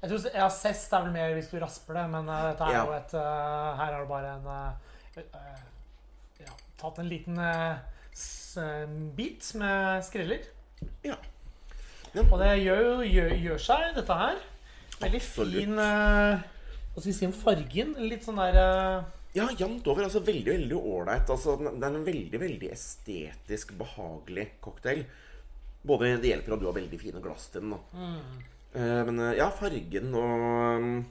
Jeg 0.01 0.09
tror 0.11 0.27
ja, 0.35 0.47
Zest 0.53 0.93
er 0.93 1.01
vel 1.07 1.11
mer 1.15 1.33
hvis 1.33 1.49
du 1.49 1.57
rasper 1.59 1.93
det, 1.97 2.03
men 2.13 2.29
eh, 2.29 2.43
dette 2.51 2.63
er 2.67 2.71
Ja. 2.77 2.83
jo 2.85 2.91
et 2.93 3.13
uh, 3.17 3.77
Her 3.79 3.93
er 3.93 3.99
det 3.99 4.09
bare 4.09 4.33
en 4.35 4.47
eh, 4.53 5.63
Ja, 6.45 6.53
tatt 6.77 6.99
en 7.01 7.09
liten 7.09 7.39
bit 9.15 9.51
med 9.55 10.03
skreller. 10.05 10.45
ja. 11.03 11.15
Og 12.31 12.39
det 12.39 12.53
gjør 12.63 13.03
gjør, 13.05 13.33
gjør 13.43 13.57
seg, 13.61 13.95
dette 13.95 14.13
her. 14.17 14.37
Veldig 15.01 15.19
Absolutt. 15.21 15.53
fin 15.65 15.75
Hva 15.75 17.01
skal 17.01 17.11
vi 17.11 17.13
si 17.13 17.25
om 17.27 17.33
fargen? 17.33 17.91
Litt 18.09 18.23
sånn 18.25 18.39
der 18.39 19.03
Ja, 19.35 19.47
jevnt 19.57 19.85
over. 19.87 20.03
altså 20.03 20.19
Veldig 20.25 20.53
veldig 20.53 20.77
ålreit. 20.77 21.29
Altså, 21.29 21.57
det 21.59 21.83
er 21.83 21.95
en 21.95 22.05
veldig 22.05 22.39
veldig 22.39 22.71
estetisk 22.71 23.73
behagelig 23.77 24.47
cocktail. 24.61 25.05
Både 25.85 26.17
Det 26.21 26.31
hjelper 26.31 26.53
at 26.53 26.59
du 26.59 26.65
har 26.65 26.73
veldig 26.73 26.99
fine 26.99 27.21
glass 27.21 27.47
til 27.53 27.61
den. 27.61 27.77
Mm. 27.93 28.41
Eh, 28.73 29.03
Men 29.05 29.19
eh, 29.19 29.37
ja, 29.37 29.49
fargen 29.49 30.13
og 30.15 30.81
mm, 30.81 31.05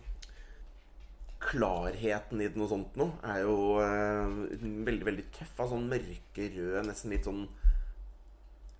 klarheten 1.46 2.40
i 2.42 2.48
den 2.48 2.64
og 2.64 2.70
sånt 2.72 2.96
noe 2.98 3.12
er 3.28 3.42
jo 3.44 3.56
eh, 3.84 4.58
veldig 4.88 5.06
veldig 5.06 5.26
tøff. 5.36 5.54
av 5.62 5.70
Sånn 5.70 5.86
mørkerød, 5.92 6.80
nesten 6.88 7.14
litt 7.14 7.28
sånn 7.28 7.46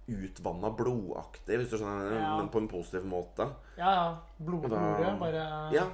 utvanna 0.06 0.70
blodaktig, 0.78 1.56
hvis 1.58 1.70
du 1.72 1.78
skjønner, 1.80 2.12
Ja. 2.14 2.36
men 2.38 2.48
på 2.48 2.60
en 2.62 2.68
positiv 2.70 3.02
måte. 3.10 3.48
Ja, 3.76 3.90
ja. 3.90 4.18
Blod, 4.38 4.64
Og 4.64 4.70
da- 4.70 5.16
Bare 5.18 5.72
Ja. 5.74 5.86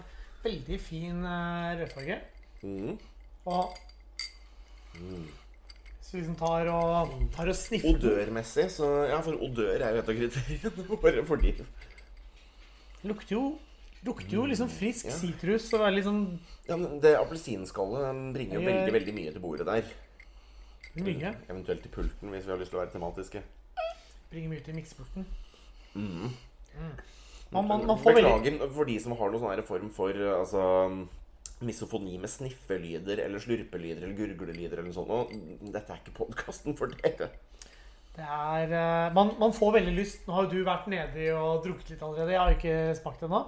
veldig 0.44 0.80
fin 0.80 1.22
rødfarge. 1.24 2.20
Mm. 2.62 2.98
Og 3.46 3.74
Hvis 4.92 6.12
vi 6.12 6.20
liksom 6.20 6.36
tar 6.38 6.68
og, 6.70 7.12
tar 7.34 7.48
og 7.50 7.56
sniffer 7.56 7.94
Odørmessig, 7.96 8.68
så 8.70 8.88
Ja, 9.08 9.20
for 9.24 9.38
odør 9.42 9.80
er 9.80 9.96
jo 9.96 10.02
et 10.02 10.10
av 10.12 10.18
kriteriene. 10.18 10.98
Bare 11.02 11.24
fordi 11.26 11.54
Lukter 13.08 13.34
jo 13.36 13.44
Lukter 14.06 14.34
jo 14.34 14.44
liksom 14.50 14.68
frisk 14.70 15.06
Ja. 15.06 15.16
sitrus 15.16 15.68
og 15.74 15.86
er 15.86 15.96
liksom 15.96 16.22
Ja, 16.68 16.76
men 16.76 17.00
Det 17.02 17.16
appelsinskallet 17.18 18.34
bringer 18.34 18.60
jo 18.60 18.66
veldig 18.66 18.92
veldig 18.98 19.14
mye 19.14 19.32
til 19.32 19.40
bordet 19.40 19.66
der. 19.66 19.82
mye. 20.94 21.34
Eventuelt 21.48 21.82
til 21.82 21.90
pulten, 21.90 22.28
hvis 22.30 22.44
vi 22.46 22.50
har 22.50 22.58
lyst 22.60 22.70
til 22.70 22.78
å 22.78 22.82
være 22.82 22.92
tematiske. 22.92 23.42
Bringer 24.30 24.50
mye 24.50 24.60
til 24.64 24.74
miksepulten. 24.76 25.26
Mm. 25.94 26.30
Man, 27.52 27.66
man, 27.68 27.86
man 27.86 27.98
Beklager 27.98 28.42
veldig 28.50 28.68
for 28.74 28.84
de 28.84 28.98
som 29.00 29.12
har 29.16 29.32
noen 29.32 29.40
sånn 29.40 29.64
form 29.68 29.90
for 29.92 30.12
altså, 30.12 30.62
misofoni 31.66 32.18
med 32.20 32.30
sniffelyder 32.30 33.22
eller 33.24 33.42
slurpelyder 33.42 34.04
eller 34.06 34.18
gurglelyder 34.18 34.80
eller 34.82 34.90
noe 34.90 34.96
sånt. 34.96 35.32
Dette 35.72 35.94
er 35.94 36.02
ikke 36.02 36.14
podkasten 36.20 36.76
for 36.78 36.92
dere. 37.02 37.30
Det 38.12 38.26
er 38.28 38.72
eh, 38.76 39.08
man, 39.16 39.32
man 39.40 39.54
får 39.56 39.70
veldig 39.78 39.92
lyst 39.96 40.26
Nå 40.28 40.34
har 40.36 40.44
jo 40.44 40.50
du 40.52 40.66
vært 40.66 40.88
nedi 40.92 41.30
og 41.32 41.62
drukket 41.64 41.94
litt 41.94 42.02
allerede. 42.04 42.34
Jeg 42.34 42.42
har 42.42 42.56
ikke 42.58 42.74
smakt 42.98 43.24
ennå. 43.24 43.40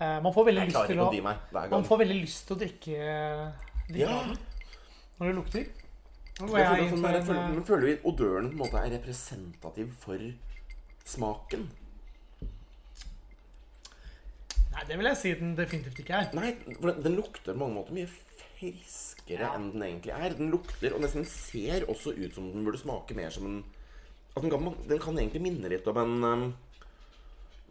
Eh, 0.00 0.18
man 0.24 0.32
får 0.34 0.48
veldig 0.48 0.62
Jeg 0.64 0.72
lyst 0.72 0.88
til 0.90 1.02
å 1.04 1.08
å 1.12 1.64
Man 1.70 1.84
får 1.86 2.00
veldig 2.04 2.16
lyst 2.22 2.46
til 2.48 2.56
å 2.56 2.60
drikke, 2.64 2.98
drikke 3.90 4.00
Ja. 4.00 4.20
når 5.20 5.28
det 5.28 5.34
lukter. 5.36 5.66
Nå 6.40 6.48
Jeg 6.50 6.64
jeg 6.64 6.66
føler, 6.66 6.88
sånn 6.90 7.04
føler, 7.04 7.58
eh, 7.60 7.62
føler 7.68 7.86
vi 7.86 7.96
odøren 8.10 8.48
på 8.48 8.54
en 8.56 8.62
måte 8.64 8.80
er 8.80 8.90
representativ 8.96 9.92
for 10.02 10.18
smaken? 11.04 11.68
Nei, 14.74 14.84
det 14.88 14.98
vil 14.98 15.08
jeg 15.10 15.20
si 15.20 15.34
den 15.38 15.54
definitivt 15.58 16.00
ikke 16.02 16.18
er. 16.18 16.30
Nei, 16.36 16.54
for 16.80 16.90
den, 16.90 17.02
den 17.04 17.16
lukter 17.18 17.52
på 17.52 17.60
mange 17.60 17.78
måter 17.78 17.96
mye 17.96 18.10
friskere 18.10 19.46
Ja. 19.46 19.54
enn 19.54 19.70
den 19.72 19.86
egentlig 19.86 20.14
er. 20.16 20.34
Den 20.38 20.50
lukter 20.52 20.96
og 20.96 21.02
nesten 21.04 21.26
ser 21.28 21.86
også 21.88 22.14
ut 22.16 22.34
som 22.34 22.50
den 22.52 22.66
burde 22.66 22.80
smake 22.82 23.16
mer 23.16 23.30
som 23.34 23.46
en 23.50 23.64
at 24.34 24.42
den, 24.42 24.50
kan, 24.50 24.74
den 24.88 24.98
kan 24.98 25.18
egentlig 25.18 25.42
minne 25.44 25.70
litt 25.70 25.86
om 25.86 25.98
en 26.02 26.14
um, 26.26 26.44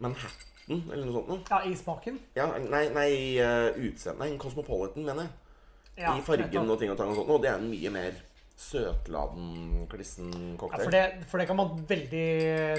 Manhattan 0.00 0.80
eller 0.90 1.04
noe 1.04 1.16
sånt. 1.18 1.28
noe. 1.28 1.40
Ja, 1.50 1.58
i 1.68 1.74
smaken. 1.76 2.20
Ja, 2.38 2.46
nei, 2.56 2.86
nei 2.94 3.10
uh, 3.36 3.68
utseende 3.76 4.24
Nei, 4.24 4.38
Cosmopolitan, 4.40 5.04
mener 5.04 5.26
jeg. 5.26 5.34
Ja, 6.00 6.14
I 6.16 6.24
fargen 6.26 6.70
og 6.72 6.78
ting 6.80 6.90
og 6.90 6.96
tang 6.98 7.12
og 7.12 7.20
sånt. 7.20 7.28
Og 7.30 7.42
det 7.44 7.52
er 7.52 7.60
en 7.60 7.68
mye 7.68 7.92
mer 7.92 8.16
søtladen, 8.58 9.84
klissen 9.90 10.30
ja, 10.32 10.54
cocktail. 10.58 10.86
for, 10.86 10.94
det, 10.94 11.28
for 11.30 11.42
det 11.42 11.46
kan 11.50 11.58
man 11.58 11.84
veldig 11.90 12.26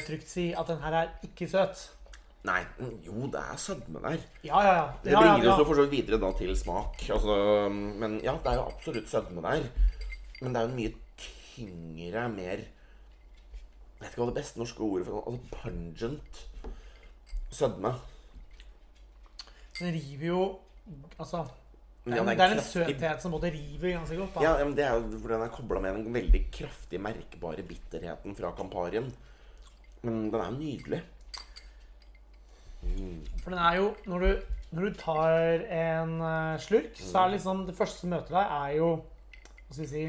trygt 0.07 0.31
si 0.31 0.49
at 0.55 0.71
den 0.71 0.81
her 0.81 0.97
er 1.03 1.13
ikke 1.27 1.47
søt. 1.51 1.85
Nei, 2.45 2.61
jo, 3.05 3.25
det 3.33 3.41
er 3.41 3.57
sødme 3.57 4.01
der. 4.03 4.21
Ja, 4.45 4.59
ja, 4.61 4.73
ja. 4.77 4.85
Det 5.03 5.15
bringer 5.17 5.49
oss 5.51 5.61
jo 5.63 5.65
for 5.65 5.79
så 5.79 5.85
vidt 5.87 5.95
videre 5.95 6.19
da 6.21 6.29
til 6.37 6.53
smak. 6.57 7.01
Altså, 7.15 7.37
men 7.71 8.19
ja, 8.21 8.35
det 8.43 8.51
er 8.51 8.59
jo 8.59 8.67
absolutt 8.69 9.09
sødme 9.09 9.41
der. 9.45 9.65
Men 10.41 10.53
det 10.53 10.61
er 10.61 10.67
jo 10.67 10.71
en 10.73 10.79
mye 10.79 10.93
tyngre, 11.17 12.29
mer 12.29 12.65
Jeg 13.95 14.01
vet 14.01 14.09
ikke 14.11 14.19
hva 14.19 14.27
det 14.27 14.37
beste 14.41 14.59
norske 14.59 14.83
ordet 14.83 15.07
for 15.07 15.29
Altså 15.31 15.39
pungent 15.53 16.41
sødme. 17.55 17.93
Den 19.79 19.95
river 19.95 20.27
jo 20.27 20.41
Altså 21.17 21.45
Det 22.05 22.13
er, 22.13 22.17
Ja, 22.19 22.23
det 22.27 22.43
er 22.43 22.51
en 22.53 22.61
søthet 22.61 23.23
som 23.23 23.33
både 23.33 23.49
river 23.55 23.95
ganske 23.95 24.17
godt. 24.19 24.35
Da. 24.35 24.43
Ja, 24.43 24.65
men 24.65 24.75
det 24.77 24.83
er 24.85 24.93
jo 24.93 25.07
fordi 25.17 25.33
den 25.33 25.47
er 25.47 25.55
kobla 25.55 25.79
med 25.81 25.95
den 25.97 26.13
veldig 26.13 26.41
kraftig 26.53 26.99
merkbare 27.01 27.63
bitterheten 27.65 28.35
fra 28.37 28.51
Camparien. 28.59 29.07
Men 30.03 30.27
den 30.29 30.41
er 30.41 30.51
jo 30.51 30.59
nydelig. 30.59 31.01
For 33.43 33.53
den 33.53 33.59
er 33.59 33.75
jo 33.75 33.95
Når 34.05 34.19
du, 34.19 34.41
når 34.71 34.85
du 34.85 34.93
tar 34.99 35.29
en 35.79 36.21
eh, 36.21 36.59
slurk, 36.59 36.93
så 36.97 37.19
er 37.19 37.23
det 37.23 37.37
liksom 37.37 37.65
Det 37.67 37.75
første 37.77 37.99
som 38.03 38.09
møter 38.13 38.35
deg, 38.35 38.53
er 38.65 38.77
jo 38.79 38.89
Hva 39.67 39.77
skal 39.77 39.85
vi 39.85 39.89
si 39.93 40.05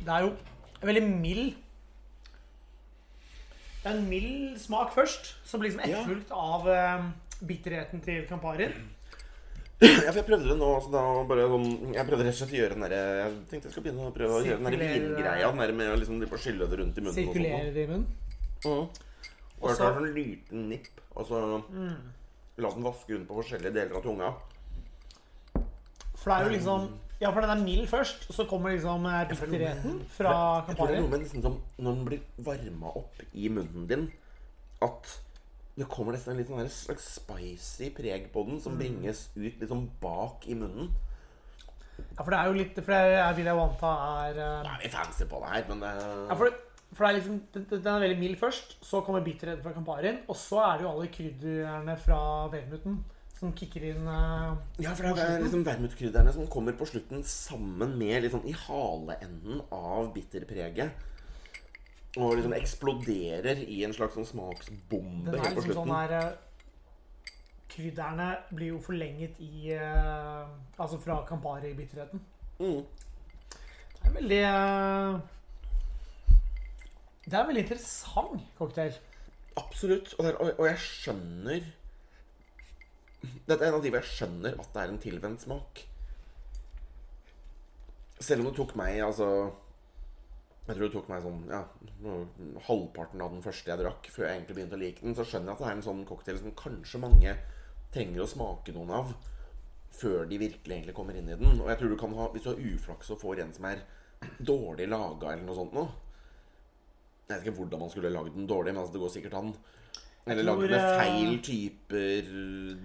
Det 0.00 0.14
er 0.14 0.24
jo 0.26 0.30
en 0.80 0.86
veldig 0.88 1.02
mild 1.08 1.50
Det 3.80 3.90
er 3.90 3.96
en 3.96 4.08
mild 4.08 4.58
smak 4.60 4.92
først, 4.92 5.36
som 5.44 5.60
blir 5.60 5.70
liksom 5.70 5.84
etterfulgt 5.86 6.32
av 6.36 6.66
eh, 6.68 7.04
bitterheten 7.48 8.02
til 8.04 8.26
Camparien. 8.28 8.74
Ja, 9.80 10.10
for 10.12 10.18
jeg 10.20 10.26
prøvde 10.28 10.48
det 10.50 10.56
nå 10.60 10.66
altså, 10.76 10.90
da, 10.92 11.02
bare 11.24 11.44
sånn, 11.48 11.68
Jeg 11.94 12.04
prøvde 12.04 12.24
rett 12.26 12.34
og 12.34 12.40
slett 12.42 12.50
å 12.52 12.58
gjøre 12.58 12.74
den 12.76 12.82
derre 12.84 12.98
Jeg 13.16 13.36
tenkte 13.48 13.68
jeg 13.70 13.72
skal 13.72 13.84
begynne 13.86 14.08
å 14.10 14.12
prøve 14.12 14.34
å 14.36 14.40
gjøre 14.44 14.58
den 14.60 14.66
der 14.68 14.82
vingreia. 14.82 15.46
Den 15.46 15.62
der 15.62 15.72
med 15.78 15.92
å 15.92 15.94
liksom 16.00 16.18
og 16.26 16.42
skylle 16.42 16.68
det 16.68 16.80
rundt 16.82 16.98
i 17.00 17.04
munnen. 17.06 17.16
Sirkulere 17.16 17.72
det 17.72 17.84
i 17.86 17.88
munnen. 17.88 18.06
Og 18.66 19.00
og 19.60 19.70
så- 19.70 19.76
tar 19.78 19.96
sånn 19.96 20.14
liten 20.16 20.68
nipp, 20.68 21.00
og 21.16 21.26
så 21.28 21.40
la 22.60 22.70
den 22.70 22.84
vaske 22.84 23.14
rundt 23.14 23.28
på 23.28 23.36
forskjellige 23.40 23.72
deler 23.72 23.96
av 23.96 24.02
tunga. 24.04 24.34
For 26.16 26.30
det 26.30 26.36
er 26.36 26.44
jo 26.44 26.52
liksom 26.58 26.90
Ja, 27.20 27.30
for 27.32 27.40
den 27.44 27.50
er 27.50 27.64
mild 27.64 27.88
først, 27.88 28.28
og 28.30 28.36
så 28.36 28.46
kommer 28.48 28.72
liksom 28.72 29.04
bitterheten 29.04 30.00
fra 30.08 30.64
Jeg 30.68 30.76
tror 30.76 30.86
det 30.88 30.96
er 30.96 31.00
noe 31.00 31.10
med 31.10 31.20
liksom, 31.20 31.42
som 31.42 31.58
når 31.78 31.94
den 31.96 32.04
blir 32.04 32.20
varma 32.38 32.92
opp 32.96 33.20
i 33.34 33.48
munnen 33.48 33.86
din, 33.88 34.06
at 34.80 35.20
det 35.78 35.86
kommer 35.88 36.12
nesten 36.12 36.36
en 36.36 36.44
sånn 36.44 36.68
slags 36.68 37.06
spicy 37.20 37.90
preg 37.94 38.30
på 38.32 38.42
den 38.46 38.58
Mm. 38.58 38.62
som 38.62 38.76
bringes 38.78 39.28
ut 39.36 39.60
liksom 39.60 39.88
bak 40.00 40.46
i 40.48 40.54
munnen. 40.54 40.90
Ja, 42.16 42.22
for 42.24 42.30
det 42.30 42.38
er 42.40 42.46
jo 42.48 42.56
litt 42.56 42.74
For 42.74 42.92
det 42.92 42.98
er, 43.20 43.34
vil 43.36 43.44
jeg 43.44 43.60
anta 43.60 43.90
er 44.24 44.38
uh, 44.40 44.62
Da 44.64 44.70
er 44.74 44.82
vi 44.82 44.88
fancy 44.88 45.24
på 45.28 45.40
det 45.42 45.48
her, 45.52 45.64
men 45.68 45.80
det 45.84 45.90
Ja, 46.30 46.34
for, 46.34 46.44
det, 46.48 46.54
for 46.94 47.04
det 47.04 47.10
er 47.10 47.16
liksom, 47.18 47.40
den, 47.54 47.66
den 47.70 47.86
er 47.94 48.00
veldig 48.00 48.18
mild 48.18 48.38
først, 48.40 48.78
så 48.82 49.02
kommer 49.04 49.20
bitterheten 49.24 49.62
fra 49.62 49.72
Camparien, 49.76 50.22
og 50.26 50.36
så 50.36 50.62
er 50.64 50.78
det 50.78 50.86
jo 50.86 50.92
alle 50.94 51.10
krydderne 51.12 51.96
fra 52.00 52.20
vermuten 52.52 53.04
som 53.40 53.52
kicker 53.56 53.84
inn 53.90 54.08
uh, 54.08 54.56
Ja, 54.80 54.94
for 54.96 55.10
det 55.12 55.26
er 55.26 55.44
liksom 55.44 55.64
vermutkrydderne 55.64 56.32
som 56.32 56.48
kommer 56.48 56.72
på 56.76 56.88
slutten 56.88 57.22
sammen 57.24 57.94
med 58.00 58.22
liksom 58.24 58.44
i 58.48 58.52
haleenden 58.52 59.60
av 59.72 60.10
bitterpreget. 60.16 60.90
Og 62.18 62.36
liksom 62.36 62.54
eksploderer 62.56 63.60
i 63.70 63.84
en 63.86 63.92
slags 63.94 64.16
sånn 64.18 64.26
smaksbombe 64.26 65.36
helt 65.36 65.44
på 65.44 65.60
liksom 65.60 65.66
slutten. 65.68 65.76
sånn 65.78 65.92
her 65.94 66.14
eh, 66.16 66.30
Krydderne 67.70 68.30
blir 68.50 68.72
jo 68.72 68.80
forlenget 68.82 69.36
i 69.46 69.70
eh, 69.76 70.48
Altså 70.82 70.98
fra 70.98 71.20
Campari-bitterheten. 71.28 72.22
Mm. 72.58 72.80
Det 74.00 74.08
er 74.08 74.16
veldig 74.16 74.40
eh, 74.48 75.20
Det 77.28 77.36
er 77.36 77.40
en 77.44 77.52
veldig 77.52 77.64
interessant 77.68 78.50
cocktail. 78.58 78.98
Absolutt. 79.60 80.14
Og, 80.18 80.26
er, 80.26 80.40
og, 80.42 80.52
og 80.58 80.66
jeg 80.66 80.82
skjønner 80.82 81.70
Dette 83.46 83.60
er 83.60 83.68
en 83.68 83.78
av 83.78 83.82
de 83.84 83.92
hvor 83.92 84.00
jeg 84.00 84.14
skjønner 84.16 84.58
at 84.58 84.74
det 84.74 84.82
er 84.82 84.90
en 84.90 85.02
tilvendt 85.02 85.42
smak. 85.44 85.86
Selv 88.18 88.42
om 88.42 88.50
det 88.50 88.56
tok 88.58 88.74
meg 88.80 88.98
altså 89.04 89.28
Jeg 90.70 90.76
tror 90.76 90.86
det 90.86 90.94
tok 90.94 91.08
meg 91.10 91.24
sånn 91.24 91.40
ja, 91.50 91.64
halvparten 92.68 93.22
av 93.24 93.32
den 93.34 93.42
første 93.42 93.72
jeg 93.72 93.80
drakk, 93.80 94.06
før 94.14 94.28
jeg 94.28 94.36
egentlig 94.36 94.54
begynte 94.54 94.76
å 94.78 94.82
like 94.84 95.02
den, 95.02 95.16
så 95.18 95.24
skjønner 95.26 95.50
jeg 95.50 95.56
at 95.56 95.62
det 95.64 95.70
er 95.70 95.78
en 95.80 95.88
sånn 95.88 96.04
cocktail 96.06 96.38
som 96.38 96.54
kanskje 96.60 97.00
mange 97.02 97.32
trenger 97.90 98.22
å 98.22 98.28
smake 98.30 98.74
noen 98.76 98.92
av 98.94 99.10
før 100.00 100.28
de 100.30 100.38
virkelig 100.38 100.76
egentlig 100.76 100.94
kommer 100.94 101.16
inn 101.18 101.26
i 101.26 101.38
den. 101.40 101.58
Og 101.58 101.66
jeg 101.72 101.80
tror 101.80 101.90
du 101.90 101.98
kan 101.98 102.14
ha, 102.14 102.28
hvis 102.30 102.46
du 102.46 102.52
har 102.52 102.62
uflaks 102.70 103.10
og 103.10 103.18
får 103.18 103.42
en 103.42 103.50
som 103.56 103.66
er 103.66 103.82
dårlig 104.38 104.86
laga 104.92 105.32
eller 105.32 105.46
noe 105.48 105.56
sånt 105.56 105.74
noe 105.74 105.88
Jeg 107.26 107.32
vet 107.32 107.44
ikke 107.46 107.56
hvordan 107.60 107.82
man 107.82 107.92
skulle 107.92 108.12
lagd 108.14 108.36
den 108.36 108.48
dårlig, 108.50 108.74
men 108.74 108.82
altså, 108.82 108.94
det 108.94 109.02
går 109.02 109.12
sikkert 109.16 109.36
an. 109.40 109.52
Eller 110.30 110.46
lagd 110.46 110.64
med 110.66 110.76
eh, 110.76 111.00
feil 111.00 111.36
typer 111.46 112.30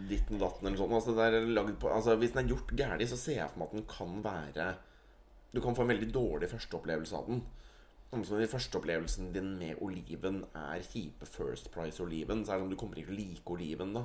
ditten 0.09 0.37
og 0.37 0.43
datten 0.45 0.69
eller 0.69 0.79
sånt. 0.79 0.97
Altså, 0.97 1.75
på, 1.81 1.91
altså, 1.91 2.17
hvis 2.21 2.33
den 2.33 2.43
er 2.43 2.51
gjort 2.53 2.73
gærlig, 2.77 3.09
så 3.11 3.19
ser 3.19 3.39
jeg 3.41 3.51
for 3.51 3.61
meg 3.61 3.69
at 3.69 3.77
den 3.77 3.87
kan 3.89 4.17
være 4.25 4.67
Du 5.53 5.61
kan 5.63 5.77
få 5.77 5.85
en 5.85 5.93
veldig 5.93 6.09
dårlig 6.13 6.49
førsteopplevelse 6.51 7.17
av 7.17 7.29
den. 7.29 7.41
Samme 8.15 8.27
som 8.29 8.37
den 8.39 8.47
første 8.47 8.77
opplevelsen 8.79 9.33
din 9.35 9.57
med 9.59 9.81
oliven 9.83 10.37
er 10.55 10.83
kjipe 10.87 11.27
First 11.27 11.67
Price-oliven, 11.73 12.45
så 12.47 12.53
er 12.53 12.61
det 12.61 12.63
sånn 12.63 12.71
du 12.71 12.77
kommer 12.79 13.01
ikke 13.01 13.09
til 13.11 13.17
å 13.17 13.19
like 13.19 13.51
oliven 13.51 13.91
da. 13.97 14.03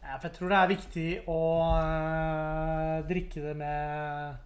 Ja, 0.00 0.14
for 0.16 0.28
jeg 0.30 0.36
tror 0.38 0.52
det 0.54 0.60
er 0.62 0.70
viktig 0.70 1.04
å 1.28 1.36
øh, 1.82 3.04
drikke 3.10 3.42
det 3.44 3.52
med 3.60 4.40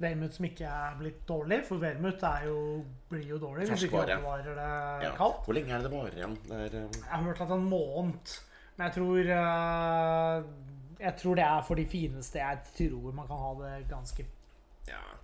vermut 0.00 0.38
som 0.38 0.48
ikke 0.48 0.64
er 0.70 0.96
blitt 1.02 1.20
dårlig. 1.28 1.60
For 1.68 1.82
vermut 1.82 2.24
er 2.24 2.48
blir 3.12 3.28
jo 3.34 3.40
dårlig 3.42 3.68
hvis 3.68 3.84
ikke 3.90 4.00
oppbevarer 4.00 4.56
det 4.62 4.70
Ja. 5.04 5.12
kaldt. 5.20 5.44
Hvor 5.44 5.58
lenge 5.58 5.74
er 5.76 5.82
det 5.84 5.90
det 5.90 5.94
varer 5.98 6.16
igjen? 6.22 6.36
Der, 6.48 6.64
er, 6.64 6.76
eh, 6.86 7.00
Jeg 7.02 7.10
har 7.12 7.22
hørt 7.28 7.40
at 7.44 7.50
en 7.58 7.68
måned. 7.68 8.36
Men 8.78 8.86
jeg 8.86 8.94
tror 8.96 9.18
øh, 9.36 10.44
Jeg 11.04 11.16
tror 11.20 11.34
det 11.34 11.44
er 11.44 11.62
for 11.68 11.74
de 11.74 11.86
fineste. 11.86 12.38
Jeg 12.38 12.58
tror 12.78 13.12
man 13.12 13.26
kan 13.28 13.36
ha 13.44 13.52
det 13.60 13.88
ganske. 13.92 14.24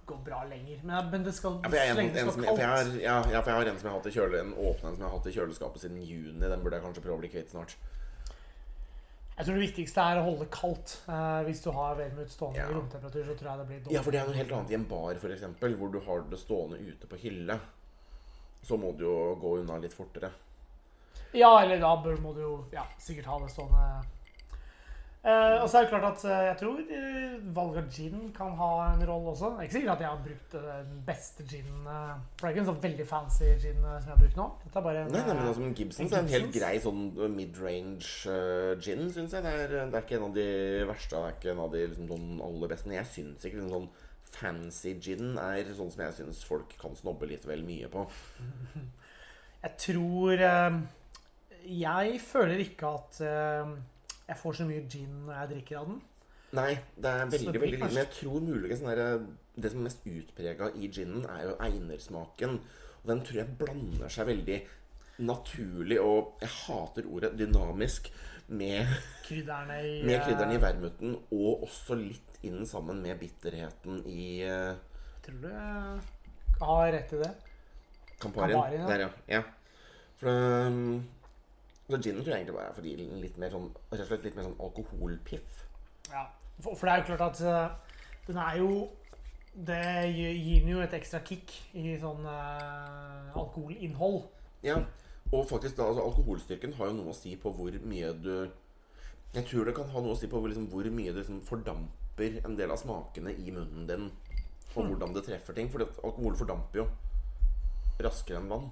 Gå 0.08 0.16
bra 0.26 0.40
lenger. 0.48 0.80
Men, 0.82 1.10
men 1.12 1.26
det 1.26 1.34
skal 1.36 1.58
Ja, 1.62 1.68
for 1.68 1.76
jeg, 1.78 1.92
en, 1.92 2.00
en 2.22 2.32
for 2.32 2.62
jeg, 2.62 2.72
har, 2.72 2.90
ja, 3.02 3.16
ja, 3.32 3.42
for 3.44 3.52
jeg 3.52 3.60
har 3.60 3.70
en 3.72 3.78
som 3.78 3.88
jeg 3.88 3.92
har 3.92 4.00
hatt 4.00 4.10
i 4.10 4.16
kjøle, 4.16 4.40
en 4.42 4.52
åpne 4.56 4.90
en 4.90 4.96
som 4.96 5.04
jeg 5.04 5.08
har 5.08 5.14
hatt 5.18 5.30
i 5.30 5.36
kjøleskapet 5.36 5.84
siden 5.84 6.02
juni. 6.02 6.40
Den 6.42 6.64
burde 6.64 6.80
jeg 6.80 6.86
kanskje 6.88 7.04
prøve 7.06 7.18
å 7.20 7.22
bli 7.22 7.32
kvitt 7.32 7.54
snart. 7.54 7.76
Jeg 9.38 9.46
tror 9.46 9.54
det 9.54 9.62
viktigste 9.68 10.02
er 10.02 10.18
å 10.18 10.24
holde 10.26 10.48
kaldt. 10.50 10.96
Eh, 11.06 11.40
hvis 11.46 11.60
du 11.62 11.68
har 11.70 11.94
vermut 11.94 12.32
stående 12.34 12.58
Ja. 12.58 12.66
i 12.72 12.74
romtemperatur, 12.74 13.22
så 13.28 13.36
tror 13.38 13.50
jeg 13.52 13.58
det 13.60 13.66
blir 13.68 13.80
dårlig. 13.84 13.94
Ja, 13.94 14.02
for 14.02 14.10
det 14.10 14.20
er 14.20 14.26
noe 14.26 14.38
helt 14.40 14.52
annet 14.56 14.72
i 14.72 14.74
en 14.74 14.88
bar, 14.90 15.14
eksempel, 15.14 15.76
hvor 15.78 15.92
du 15.94 16.00
har 16.08 16.24
det 16.32 16.40
stående 16.42 16.80
ute 16.82 17.06
på 17.06 17.20
hylle. 17.22 17.60
Så 18.66 18.76
må 18.76 18.90
du 18.98 19.04
jo 19.04 19.34
gå 19.38 19.60
unna 19.60 19.78
litt 19.78 19.94
fortere. 19.94 20.32
Ja, 21.36 21.52
eller 21.62 21.78
da 21.78 21.92
bør, 22.02 22.18
må 22.24 22.32
du 22.34 22.40
jo 22.40 22.52
ja, 22.72 22.82
sikkert 22.98 23.26
ha 23.30 23.38
det 23.44 23.52
stående 23.52 23.84
Eh, 25.28 25.56
og 25.60 25.66
så 25.68 25.78
er 25.80 25.84
det 25.84 25.90
klart 25.92 26.06
at 26.08 26.22
uh, 26.24 26.34
jeg 26.46 26.56
tror 26.60 26.78
uh, 26.88 27.32
valg 27.56 27.74
av 27.80 27.88
gin 27.92 28.30
kan 28.32 28.54
ha 28.56 28.68
en 28.94 29.02
rolle 29.08 29.32
også. 29.34 29.50
Det 29.52 29.58
er 29.60 29.66
ikke 29.68 29.76
sikkert 29.76 29.92
at 29.96 30.04
jeg 30.04 30.08
har 30.12 30.22
brukt 30.24 30.54
eh, 30.56 30.68
den 30.88 31.02
beste 31.04 31.44
ginen. 31.48 31.82
eh, 31.84 32.14
for 32.38 32.46
det 32.46 32.48
er 32.48 32.54
ikke 32.54 32.62
en 32.62 32.68
sånn 32.70 32.80
veldig 32.84 33.06
fancy 33.10 33.48
gin 33.60 33.82
eh, 33.82 33.98
som 33.98 34.08
jeg 34.08 34.14
har 34.14 34.22
brukt 34.22 34.38
nå. 34.40 34.46
Dette 34.64 34.80
er 34.80 34.86
bare 34.86 35.02
en 35.04 35.12
Nei, 35.12 35.20
nei, 35.20 35.34
men 35.34 35.42
eh, 35.42 35.50
altså, 35.50 35.64
men 35.64 35.74
Gibsons 35.78 36.12
en 36.14 36.18
er 36.18 36.24
en 36.24 36.32
helt 36.32 36.52
grei 36.54 36.72
sånn 36.84 37.02
mid-range 37.34 38.12
eh, 38.32 38.72
gin, 38.84 39.04
syns 39.14 39.36
jeg. 39.36 39.44
Det 39.44 39.54
er, 39.66 39.74
det 39.76 39.98
er 40.00 40.06
ikke 40.06 40.18
en 40.20 40.26
av 40.30 40.36
de 40.38 40.46
verste. 40.92 41.14
Det 41.16 41.24
er 41.32 41.36
ikke 41.38 41.52
en 41.54 41.64
av 41.66 41.74
de 41.76 41.84
liksom, 41.92 42.24
aller 42.48 42.72
beste. 42.74 42.88
Men 42.90 42.98
jeg 43.00 43.12
syns 43.16 43.48
ikke 43.50 43.62
en 43.64 43.74
sånn 43.74 43.88
fancy 44.28 44.94
gin 45.00 45.36
er 45.40 45.70
sånn 45.76 45.92
som 45.92 46.04
jeg 46.04 46.16
syns 46.18 46.42
folk 46.44 46.72
kan 46.80 46.96
snobbe 46.98 47.28
litt 47.30 47.46
vel 47.48 47.64
mye 47.68 47.90
på. 47.92 48.06
Jeg 49.58 49.72
tror 49.82 50.38
eh, 50.46 50.74
Jeg 51.66 52.20
føler 52.22 52.60
ikke 52.62 52.90
at 53.00 53.16
eh, 53.26 53.72
jeg 54.28 54.36
får 54.36 54.58
så 54.60 54.68
mye 54.68 54.86
gin 54.90 55.12
når 55.26 55.34
jeg 55.34 55.50
drikker 55.54 55.80
av 55.80 55.90
den. 55.90 56.00
Nei, 56.56 56.72
det 56.96 57.10
er 57.10 57.28
veldig 57.28 57.52
det 57.52 57.60
veldig 57.60 57.76
lite. 57.76 57.88
Men 57.88 58.00
jeg 58.02 58.10
tror 58.16 58.44
muligens 58.44 58.84
der, 58.84 59.24
det 59.56 59.72
som 59.72 59.80
er 59.82 59.88
mest 59.88 60.06
utprega 60.08 60.70
i 60.76 60.90
ginen, 60.92 61.24
er 61.28 61.48
jo 61.50 61.56
einersmaken. 61.64 62.58
Og 63.02 63.10
den 63.12 63.22
tror 63.24 63.40
jeg 63.42 63.56
blander 63.60 64.12
seg 64.12 64.28
veldig 64.28 64.58
naturlig 65.18 65.98
og 65.98 66.38
Jeg 66.40 66.50
hater 66.52 67.06
ordet 67.10 67.32
dynamisk 67.38 68.12
med, 68.48 68.86
Krydderne 69.26 69.80
i 69.82 69.96
med 70.06 70.22
krydderne 70.24 70.54
i 70.54 70.60
eh, 70.60 70.62
vermuten, 70.62 71.16
og 71.34 71.64
også 71.66 71.98
litt 71.98 72.38
inn 72.46 72.62
sammen 72.66 73.02
med 73.02 73.18
bitterheten 73.20 74.04
i 74.06 74.44
Jeg 74.44 74.76
Tror 75.26 75.42
du 75.42 75.48
jeg 75.50 76.62
har 76.62 76.92
rett 76.94 77.12
i 77.12 77.20
det? 77.20 77.32
Kamparien. 78.18 78.54
Kamparien, 78.56 78.80
ja. 78.80 78.86
Der, 78.88 79.02
ja. 79.04 79.10
ja. 79.36 79.42
For 80.18 80.66
um, 80.66 81.04
så 81.88 81.96
ginen 81.96 82.20
tror 82.20 82.34
jeg 82.34 82.42
egentlig 82.42 82.54
bare 82.54 82.68
er 82.68 82.76
fordi 82.76 82.94
litt 83.22 83.36
mer 83.40 83.50
sånn 83.54 83.68
rett 83.90 84.02
og 84.02 84.08
slett 84.10 84.24
litt 84.26 84.36
mer 84.36 84.44
sånn 84.44 84.58
alkoholpiff. 84.60 85.62
Ja. 86.12 86.26
For, 86.60 86.74
for 86.74 86.84
det 86.86 86.92
er 86.92 87.02
jo 87.02 87.08
klart 87.08 87.26
at 87.28 87.40
uh, 87.46 87.98
den 88.26 88.36
er 88.42 88.56
jo 88.58 88.70
Det 89.58 89.78
gir 90.14 90.34
gir 90.36 90.60
den 90.62 90.72
jo 90.74 90.80
et 90.84 90.92
ekstra 90.94 91.18
kick 91.26 91.50
i 91.74 91.96
sånn 91.98 92.26
uh, 92.28 93.32
alkoholinnhold. 93.34 94.26
Ja, 94.62 94.76
og 95.32 95.46
faktisk 95.48 95.76
da, 95.78 95.86
altså 95.88 96.04
Alkoholstyrken 96.04 96.72
har 96.78 96.90
jo 96.90 96.96
noe 96.98 97.12
å 97.12 97.16
si 97.16 97.34
på 97.40 97.50
hvor 97.54 97.74
mye 97.84 98.12
du 98.16 98.32
Jeg 99.34 99.44
tror 99.48 99.66
det 99.68 99.74
kan 99.76 99.90
ha 99.92 100.00
noe 100.02 100.14
å 100.14 100.18
si 100.18 100.28
på 100.30 100.38
hvor, 100.38 100.48
liksom, 100.48 100.68
hvor 100.72 100.86
mye 100.90 101.12
du 101.12 101.18
liksom 101.20 101.40
fordamper 101.46 102.38
en 102.44 102.56
del 102.58 102.70
av 102.72 102.80
smakene 102.80 103.34
i 103.34 103.50
munnen 103.52 103.86
din. 103.88 104.08
Og 104.74 104.82
Hmm. 104.84 104.92
hvordan 104.92 105.14
det 105.14 105.24
treffer 105.26 105.54
ting. 105.56 105.68
For 105.72 105.84
alkohol 106.04 106.36
fordamper 106.36 106.82
jo 106.82 106.86
raskere 108.04 108.38
enn 108.40 108.48
vann. 108.50 108.70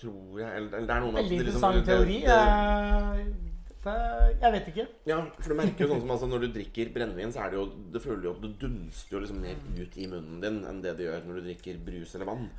Tror 0.00 0.40
jeg. 0.40 0.48
Eller, 0.48 0.72
eller 0.78 0.86
det 0.88 0.96
er 0.96 1.00
noen 1.04 1.14
veldig 1.20 1.38
liksom- 1.44 1.74
interessant 1.74 1.86
teori. 1.86 2.20
det- 2.24 3.50
Eh, 3.80 3.94
det, 3.94 4.40
jeg 4.42 4.52
vet 4.52 4.66
ikke. 4.68 4.86
Ja, 5.08 5.18
for 5.40 5.48
du 5.48 5.54
merker 5.56 5.86
jo 5.86 5.88
sånn 5.94 6.00
som 6.02 6.10
altså, 6.10 6.26
Når 6.28 6.40
du 6.40 6.48
drikker 6.52 6.90
brennevin, 6.92 7.32
så 7.32 7.40
er 7.46 7.50
det 7.50 7.56
jo 7.56 7.66
Det 7.92 8.02
føler 8.02 8.22
jo 8.24 8.32
at 8.34 8.40
det 8.42 8.58
dunster 8.60 9.16
jo 9.16 9.20
liksom 9.24 9.40
mer 9.40 9.56
ut 9.80 9.96
i 9.96 10.06
munnen 10.06 10.40
din 10.42 10.58
enn 10.68 10.82
det 10.82 10.96
det 10.98 11.06
gjør 11.06 11.24
når 11.24 11.34
du 11.40 11.46
drikker 11.48 11.78
brus 11.84 12.14
eller 12.14 12.26
vann. 12.28 12.50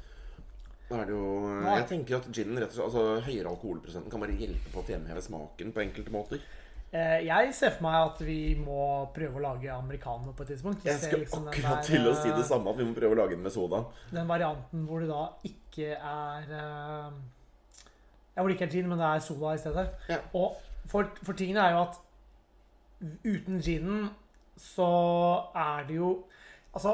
Da 0.89 0.95
er 1.01 1.05
det 1.05 1.13
jo 1.13 1.61
Nei. 1.61 1.75
Jeg 1.77 1.87
tenker 1.91 2.15
at 2.17 2.31
ginen 2.33 2.57
rett 2.57 2.73
og 2.73 2.73
slett 2.73 2.89
Altså 2.89 3.21
høyere 3.27 3.51
alkoholprosenten 3.53 4.09
kan 4.11 4.19
bare 4.19 4.33
hjelpe 4.37 4.73
på 4.73 4.81
å 4.81 4.87
fremheve 4.89 5.21
smaken 5.21 5.71
på 5.71 5.83
enkelte 5.85 6.11
måter. 6.11 6.39
Eh, 6.91 7.21
jeg 7.23 7.53
ser 7.55 7.71
for 7.77 7.85
meg 7.85 7.97
at 8.09 8.17
vi 8.27 8.39
må 8.59 8.81
prøve 9.15 9.39
å 9.39 9.43
lage 9.45 9.69
americano 9.71 10.33
på 10.35 10.43
et 10.43 10.49
tidspunkt. 10.51 10.83
Jeg 10.83 10.99
skal 10.99 11.21
liksom 11.21 11.45
akkurat 11.47 11.79
der, 11.79 11.85
til 11.87 12.09
å 12.09 12.15
si 12.19 12.27
eh, 12.27 12.35
det 12.35 12.47
samme, 12.49 12.73
at 12.73 12.81
vi 12.81 12.87
må 12.89 12.95
prøve 12.97 13.15
å 13.15 13.19
lage 13.21 13.37
den 13.37 13.45
med 13.45 13.53
soda. 13.55 13.85
Den 14.11 14.27
varianten 14.27 14.83
hvor 14.89 14.99
det 14.99 15.07
da 15.11 15.21
ikke 15.47 15.93
er 15.95 16.51
eh, 16.51 17.13
Ja, 18.35 18.41
hvor 18.41 18.51
det 18.51 18.57
ikke 18.57 18.67
er 18.67 18.75
gin, 18.75 18.91
men 18.91 18.99
det 18.99 19.07
er 19.07 19.23
soda 19.23 19.53
i 19.55 19.61
stedet. 19.61 19.87
Ja. 20.11 20.19
Og 20.35 20.59
for, 20.91 21.07
for 21.23 21.39
tingene 21.39 21.63
er 21.63 21.77
jo 21.77 21.85
at 21.85 22.01
uten 23.23 23.63
ginen 23.63 24.09
så 24.59 24.91
er 25.57 25.87
det 25.87 25.95
jo 25.97 26.11
Altså, 26.71 26.93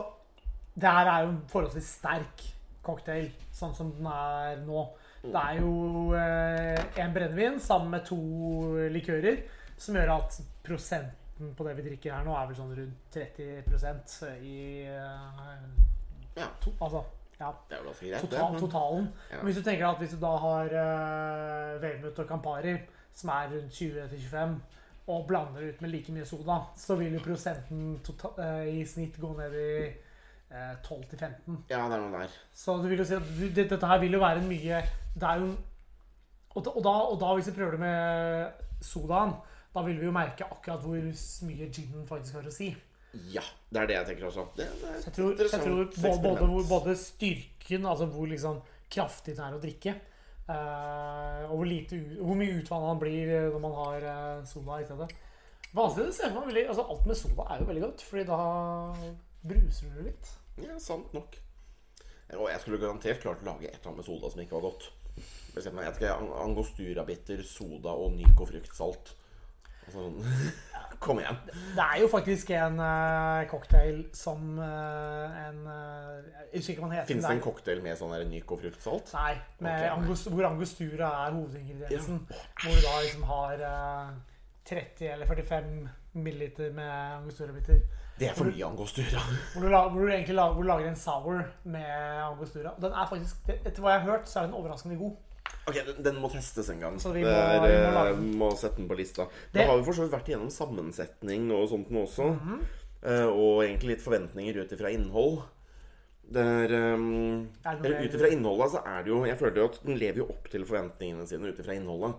det 0.73 0.89
her 0.89 1.09
er 1.09 1.25
jo 1.25 1.33
en 1.35 1.41
forholdsvis 1.51 1.89
sterk 1.99 2.41
cocktail, 2.85 3.27
sånn 3.53 3.75
som 3.77 3.91
den 3.93 4.07
er 4.09 4.55
nå. 4.65 4.87
Det 5.21 5.37
er 5.37 5.59
jo 5.59 5.73
eh, 6.17 6.79
en 7.03 7.13
brennevin 7.13 7.59
sammen 7.61 7.91
med 7.93 8.05
to 8.07 8.17
likører, 8.93 9.43
som 9.77 9.97
gjør 9.97 10.13
at 10.17 10.39
prosenten 10.65 11.53
på 11.57 11.67
det 11.67 11.75
vi 11.77 11.85
drikker 11.85 12.15
her 12.15 12.25
nå, 12.25 12.33
er 12.33 12.47
vel 12.49 12.57
sånn 12.57 12.73
rundt 12.77 13.13
30% 13.13 14.15
i 14.41 14.57
uh, 14.89 15.67
Ja, 16.37 16.47
to, 16.61 16.73
Altså, 16.81 17.03
ja. 17.39 17.51
det 17.69 17.77
er 17.77 17.83
vel 17.83 17.91
ganske 17.91 18.09
greit, 18.09 18.25
Total, 18.25 18.55
det. 18.55 18.61
totalen. 18.63 19.11
Ja. 19.31 19.37
Men 19.37 19.49
hvis 19.51 19.59
du 19.59 19.67
tenker 19.67 19.87
at 19.91 20.01
hvis 20.01 20.15
du 20.15 20.19
da 20.23 20.33
har 20.41 20.73
uh, 20.73 21.77
Velmut 21.83 22.23
og 22.23 22.27
Campari, 22.31 22.73
som 23.17 23.31
er 23.33 23.53
rundt 23.53 23.77
20-25, 23.77 24.57
og 25.07 25.23
blander 25.29 25.69
ut 25.69 25.81
med 25.81 25.93
like 25.93 26.11
mye 26.11 26.25
soda, 26.27 26.57
så 26.75 26.97
vil 26.99 27.13
jo 27.15 27.23
prosenten 27.23 27.99
total, 28.03 28.33
uh, 28.41 28.65
i 28.67 28.83
snitt 28.85 29.21
gå 29.21 29.29
ned 29.37 29.55
i 29.61 29.69
uh, 30.51 30.73
12-15. 30.83 31.61
Ja, 31.69 31.85
det 31.85 31.95
er 31.95 32.01
noe 32.01 32.11
der. 32.17 32.33
Så 32.53 32.75
du 32.81 32.89
vil 32.89 32.99
jo 32.99 33.07
si 33.07 33.15
at 33.15 33.29
du, 33.37 33.45
det, 33.45 33.69
dette 33.69 33.87
her 33.93 34.01
vil 34.03 34.17
jo 34.17 34.25
være 34.25 34.41
en 34.41 34.49
mye 34.49 34.81
Det 35.13 35.29
er 35.29 35.45
jo 35.45 35.53
og 36.57 36.63
da, 36.65 36.71
og, 36.73 36.83
da, 36.83 36.91
og 37.13 37.19
da, 37.21 37.33
hvis 37.37 37.47
vi 37.51 37.53
prøver 37.59 37.75
det 37.75 37.79
med 37.83 38.63
sodaen, 38.81 39.35
da 39.75 39.83
vil 39.85 39.99
vi 39.99 40.07
jo 40.07 40.13
merke 40.15 40.45
akkurat 40.47 40.81
hvor 40.83 40.97
mye 41.47 41.67
ginen 41.73 42.05
faktisk 42.09 42.39
har 42.39 42.47
å 42.49 42.53
si. 42.53 42.69
Ja, 43.33 43.43
det 43.71 43.81
er 43.81 43.87
det 43.89 43.95
jeg 43.97 44.07
tenker 44.11 44.27
også. 44.29 44.43
Det, 44.57 44.67
det 44.81 44.93
jeg 45.05 45.13
tror, 45.15 45.37
jeg 45.39 45.61
tror 45.63 45.85
både, 46.03 46.33
både, 46.41 46.63
både 46.69 46.95
styrken, 46.99 47.85
altså 47.89 48.07
hvor 48.11 48.27
liksom 48.29 48.59
kraftig 48.93 49.35
den 49.37 49.45
er 49.47 49.55
å 49.57 49.61
drikke, 49.63 49.93
eh, 50.47 51.45
og 51.47 51.55
hvor, 51.55 51.67
lite, 51.69 51.99
hvor 52.19 52.37
mye 52.39 52.57
utvannet 52.59 52.91
den 52.93 53.01
blir 53.01 53.31
eh, 53.37 53.47
når 53.53 53.63
man 53.63 53.77
har 53.79 54.07
eh, 54.11 54.43
soda 54.49 54.79
i 54.81 54.85
stedet. 54.87 55.09
Vanskelig 55.77 56.11
å 56.11 56.15
se 56.15 56.29
for 56.31 56.47
meg 56.47 56.69
altså 56.71 56.85
Alt 56.87 57.07
med 57.09 57.17
soda 57.19 57.43
er 57.51 57.59
jo 57.59 57.65
veldig 57.67 57.81
godt, 57.83 58.03
Fordi 58.07 58.23
da 58.29 58.37
bruser 59.47 59.91
du 59.97 60.05
litt. 60.07 60.29
Ja, 60.63 60.77
sant 60.81 61.11
nok. 61.13 61.35
Og 62.37 62.47
jeg 62.51 62.59
skulle 62.63 62.79
garantert 62.81 63.21
klart 63.23 63.43
å 63.43 63.47
lage 63.51 63.67
et 63.69 63.75
eller 63.77 63.91
annet 63.91 64.01
med 64.01 64.07
soda 64.07 64.31
som 64.31 64.41
ikke 64.43 64.57
var 64.57 64.65
godt. 64.69 64.87
For 65.17 65.61
eksempel, 65.61 65.83
jeg 65.83 65.93
vet 65.93 66.01
ikke, 66.01 66.15
ang- 66.15 66.33
Angostura-bitter, 66.43 67.43
soda 67.47 67.93
og 67.95 68.15
Nyco 68.17 68.47
fruktsalt. 68.49 69.13
Altså, 69.87 70.07
kom 71.03 71.19
igjen. 71.21 71.37
Det 71.77 71.83
er 71.83 71.99
jo 72.01 72.07
faktisk 72.11 72.49
en 72.57 72.79
uh, 72.81 73.43
cocktail 73.51 73.99
som 74.17 74.57
uh, 74.59 75.37
en 75.47 75.59
uh, 75.67 76.15
Jeg 76.53 76.61
husker 76.61 76.73
ikke 76.73 76.81
hva 76.83 76.89
den 76.89 76.95
heter. 76.97 77.11
Fins 77.11 77.27
det 77.27 77.35
en 77.37 77.43
cocktail 77.43 77.83
med 77.85 77.99
sånn 77.99 78.15
der 78.15 78.25
Nyco 78.29 78.57
fruktsalt? 78.59 79.13
Nei, 79.17 79.35
med 79.59 79.83
Ok. 79.83 79.91
angos, 79.97 80.25
hvor 80.33 80.49
angostura 80.49 81.11
er 81.25 81.37
hovedingrediensen. 81.37 82.23
Hvor 82.31 82.73
du 82.73 82.81
da 82.87 82.97
liksom 83.05 83.27
har 83.29 83.63
eh, 83.69 84.11
30 84.67 85.13
eller 85.13 85.29
45 85.29 85.89
milliliter 86.17 86.73
med 86.73 86.89
angostura-biter. 86.91 87.79
Det 88.17 88.31
er 88.31 88.33
for 88.33 88.49
mye 88.49 88.65
Angostura. 88.65 89.21
Hvor 89.53 89.61
du, 89.61 89.69
la, 89.69 89.83
hvor, 89.89 90.01
du 90.01 90.09
egentlig 90.09 90.35
lager, 90.35 90.53
hvor 90.53 90.63
du 90.63 90.67
lager 90.67 90.87
en 90.89 90.95
sour 90.97 91.43
med 91.63 91.91
angostura. 92.23 92.71
Den 92.81 92.91
er 92.91 93.09
faktisk, 93.11 93.51
Etter 93.59 93.83
hva 93.83 93.93
jeg 93.93 94.01
har 94.01 94.09
hørt, 94.09 94.29
så 94.29 94.39
er 94.39 94.47
den 94.47 94.55
overraskende 94.57 94.97
god. 94.97 95.13
Ok, 95.67 95.75
den, 95.85 95.97
den 96.03 96.15
må 96.23 96.29
testes 96.31 96.69
en 96.71 96.79
gang. 96.79 96.95
Så 96.99 97.11
vi 97.13 97.23
det 97.25 97.31
må- 97.33 97.65
er, 97.65 97.67
vi 97.67 97.91
må 97.91 98.05
eh, 98.07 98.37
må 98.39 98.51
sette 98.57 98.77
den 98.77 98.87
på 98.87 98.95
lista. 98.97 99.25
Det- 99.51 99.61
Da 99.61 99.67
har 99.67 99.77
vi 99.77 99.83
for 99.83 99.93
så 99.93 100.05
vidt 100.07 100.13
vært 100.15 100.29
igjennom 100.31 100.49
sammensetning 100.51 101.51
og 101.51 101.67
sånt 101.69 101.89
nå 101.91 102.05
også. 102.07 102.29
Mhm. 102.39 102.61
Eh, 103.03 103.25
og 103.27 103.63
egentlig 103.63 103.89
litt 103.97 104.01
forventninger 104.01 104.57
ut 104.63 104.71
ifra 104.71 104.89
innhold. 104.91 105.43
Der, 106.29 106.63
er, 106.67 106.93
um, 106.95 107.47
det 107.63 107.81
mer- 107.81 108.01
Ut 108.03 108.13
ifra 108.17 108.27
innholdet 108.33 108.71
så 108.73 108.81
er 108.85 109.03
det 109.03 109.07
jo 109.13 109.23
Jeg 109.25 109.37
føler 109.39 109.55
jo 109.61 109.65
at 109.69 109.77
den 109.85 109.95
lever 109.97 110.17
jo 110.17 110.25
opp 110.27 110.49
til 110.51 110.65
forventningene 110.65 111.27
sine 111.27 111.47
ut 111.47 111.59
ifra 111.59 111.75
innholdet. 111.77 112.15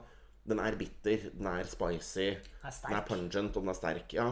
Den 0.49 0.61
er 0.61 0.77
bitter, 0.77 1.19
den 1.37 1.47
er 1.47 1.65
spicy, 1.65 2.31
Den 2.39 2.39
er 2.65 2.89
den 2.89 2.97
er 2.97 3.05
pungent, 3.07 3.57
og 3.57 3.63
den 3.65 3.69
er 3.69 3.75
sterk. 3.75 4.13
Ja. 4.15 4.31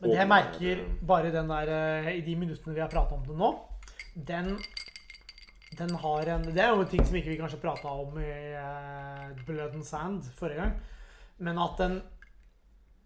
Men 0.00 0.10
det 0.10 0.16
jeg 0.18 0.28
merker 0.28 0.72
er, 0.80 0.84
bare 1.06 1.30
den 1.30 1.48
der 1.48 1.68
eh, 1.68 2.16
i 2.16 2.20
de 2.20 2.34
minuttene 2.34 2.74
vi 2.74 2.80
har 2.80 2.88
prata 2.88 3.14
om 3.14 3.22
den 3.24 3.36
nå, 3.38 3.52
den 4.16 4.58
den 5.78 5.94
har 6.02 6.26
en 6.34 6.44
Det 6.48 6.62
er 6.62 6.72
jo 6.74 6.82
en 6.82 6.90
ting 6.90 7.04
som 7.06 7.16
ikke 7.16 7.30
vi 7.30 7.38
kanskje 7.38 7.60
prata 7.62 7.88
om 7.88 8.18
i 8.18 8.30
uh, 8.58 9.44
Blood 9.46 9.74
and 9.78 9.86
Sand 9.86 10.22
forrige 10.36 10.64
gang. 10.64 10.72
Men 11.38 11.58
at 11.62 11.78
den 11.78 12.00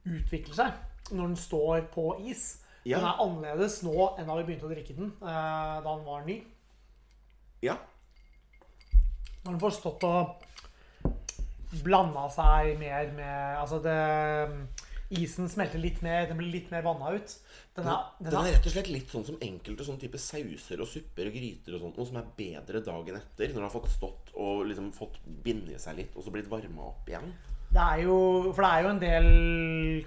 utvikler 0.04 0.56
seg 0.56 1.12
når 1.12 1.26
den 1.26 1.36
står 1.36 1.88
på 1.92 2.06
is. 2.24 2.60
Ja. 2.84 2.98
Den 2.98 3.08
er 3.08 3.20
annerledes 3.24 3.82
nå 3.84 4.10
enn 4.18 4.28
da 4.28 4.36
vi 4.38 4.46
begynte 4.48 4.68
å 4.68 4.72
drikke 4.72 4.96
den 4.96 5.12
uh, 5.22 5.80
da 5.84 5.90
den 5.90 6.06
var 6.08 6.24
ny. 6.28 6.40
ja. 7.64 7.76
Når 9.44 9.52
den 9.52 9.60
får 9.60 9.74
stått 9.76 10.04
og 10.08 10.44
blanda 11.84 12.22
seg 12.32 12.78
mer 12.80 13.10
med 13.12 13.58
Altså, 13.60 13.80
det 13.84 13.96
Isen 15.10 15.48
smelter 15.52 15.78
litt 15.78 16.00
mer, 16.02 16.26
den 16.30 16.38
blir 16.38 16.50
litt 16.52 16.70
mer 16.72 16.82
vanna 16.82 17.10
ut. 17.14 17.34
Den 17.76 17.86
er, 17.90 18.04
den 18.20 18.30
Den 18.30 18.38
er, 18.40 18.52
rett 18.56 18.66
og 18.66 18.72
slett 18.72 18.88
litt 18.88 19.10
sånn 19.12 19.24
som 19.26 19.36
enkelte 19.42 19.84
sånn 19.84 19.98
type 20.00 20.18
sauser 20.18 20.80
og 20.80 20.88
supper 20.88 21.28
og 21.28 21.34
gryter 21.36 21.74
og 21.76 21.82
sånt, 21.82 21.98
noe 21.98 22.06
som 22.08 22.20
er 22.22 22.30
bedre 22.38 22.80
dagen 22.86 23.18
etter, 23.20 23.48
når 23.52 23.60
du 23.60 23.66
har 23.68 23.74
fått 23.74 23.90
stått 23.92 24.32
og 24.34 24.64
liksom 24.70 24.92
fått 24.96 25.18
binde 25.44 25.78
seg 25.78 25.96
litt, 26.00 26.16
og 26.16 26.24
så 26.24 26.32
blitt 26.34 26.48
varma 26.50 26.88
opp 26.92 27.08
igjen. 27.10 27.34
det 27.74 27.82
er 27.82 28.00
jo 28.04 28.16
For 28.54 28.62
det 28.62 28.70
er 28.70 28.82
jo 28.84 28.90
en 28.94 29.00
del 29.02 29.28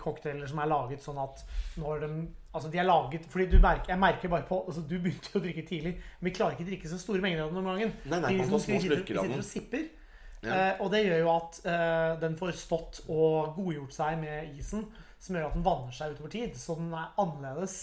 cocktailer 0.02 0.48
som 0.48 0.60
er 0.64 0.70
laget 0.72 1.04
sånn 1.04 1.18
at 1.20 1.42
når 1.78 2.04
de 2.06 2.12
Altså, 2.58 2.70
de 2.74 2.80
er 2.80 2.88
laget 2.88 3.26
Fordi 3.30 3.46
du 3.52 3.60
merker 3.62 3.92
Jeg 3.92 4.00
merker 4.00 4.30
bare 4.32 4.48
på 4.48 4.64
Altså, 4.66 4.82
du 4.82 4.96
begynte 4.98 5.30
jo 5.34 5.38
å 5.38 5.44
drikke 5.44 5.66
tidlig, 5.68 5.92
men 6.20 6.30
vi 6.30 6.34
klarer 6.34 6.56
ikke 6.56 6.64
å 6.66 6.70
drikke 6.72 6.90
så 6.90 6.98
store 6.98 7.22
mengder 7.22 7.44
av 7.44 7.52
den 7.52 7.60
om 7.62 7.68
gangen. 7.70 7.92
Nei, 8.08 8.20
nei, 8.24 8.32
de, 8.34 8.38
man 8.40 8.54
av 8.56 8.66
Vi 8.66 8.80
den. 8.80 8.82
sitter 8.88 9.38
og 9.38 9.46
sipper. 9.46 9.84
Ja. 10.46 10.54
Eh, 10.54 10.82
og 10.84 10.92
det 10.94 11.04
gjør 11.06 11.24
jo 11.24 11.30
at 11.34 11.62
eh, 11.66 12.12
den 12.22 12.38
får 12.40 12.58
stått 12.60 13.04
og 13.08 13.56
godgjort 13.58 13.96
seg 13.96 14.20
med 14.22 14.58
isen, 14.58 14.86
som 15.20 15.38
gjør 15.38 15.50
at 15.50 15.56
den 15.58 15.66
vanner 15.66 15.96
seg 15.96 16.14
utover 16.14 16.34
tid. 16.34 16.58
Så 16.60 16.78
den 16.78 16.92
er 16.94 17.16
annerledes 17.18 17.78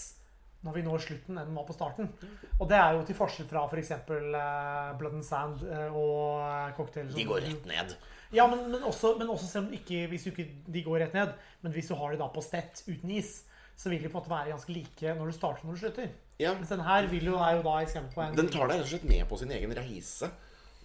når 0.65 0.79
vi 0.79 0.83
når 0.85 1.03
slutten 1.03 1.37
enn 1.37 1.49
den 1.49 1.57
var 1.57 1.65
på 1.67 1.75
starten. 1.75 2.09
Og 2.57 2.67
det 2.69 2.77
er 2.79 2.95
jo 2.97 3.03
til 3.05 3.17
forskjell 3.17 3.47
fra 3.49 3.65
f.eks. 3.69 3.91
Eh, 3.93 4.91
Blood 4.99 5.17
and 5.19 5.25
Sand 5.27 5.65
eh, 5.67 5.89
og 5.93 6.41
eh, 6.41 6.71
cocktail. 6.77 7.11
De 7.13 7.27
går 7.27 7.43
rett 7.45 7.67
ned. 7.69 7.97
Ja, 8.33 8.47
men, 8.49 8.65
men, 8.71 8.81
også, 8.83 9.13
men 9.19 9.29
også 9.29 9.47
selv 9.47 9.69
om 9.69 9.75
ikke, 9.77 10.07
hvis 10.11 10.25
du 10.25 10.31
ikke, 10.31 10.47
de 10.73 10.81
går 10.85 11.03
rett 11.05 11.17
ned. 11.17 11.35
Men 11.61 11.75
hvis 11.75 11.91
du 11.91 11.95
har 11.99 12.15
de 12.15 12.21
da 12.21 12.31
på 12.33 12.43
stett 12.43 12.81
uten 12.87 13.13
is, 13.13 13.43
så 13.77 13.91
vil 13.91 14.01
de 14.01 14.09
på 14.09 14.17
en 14.17 14.23
måte 14.23 14.31
være 14.31 14.53
ganske 14.55 14.73
like 14.73 15.13
når 15.19 15.29
du 15.29 15.35
starter 15.35 15.65
og 15.65 15.69
når 15.69 15.77
du 15.77 15.83
slutter. 15.83 16.09
Ja, 16.41 16.51
Mens 16.57 16.71
den 16.73 16.83
her 16.83 17.05
vil 17.11 17.29
jo, 17.29 17.37
er 17.39 17.59
jo 17.59 17.63
da 17.63 17.77
eksempel 17.83 18.15
på 18.15 18.23
en 18.25 18.35
Den 18.35 18.49
tar 18.51 18.67
deg 18.67 18.81
rett 18.81 18.87
og 18.87 18.91
slett 18.91 19.07
med 19.07 19.23
på 19.29 19.39
sin 19.39 19.53
egen 19.55 19.75
reise. 19.77 20.31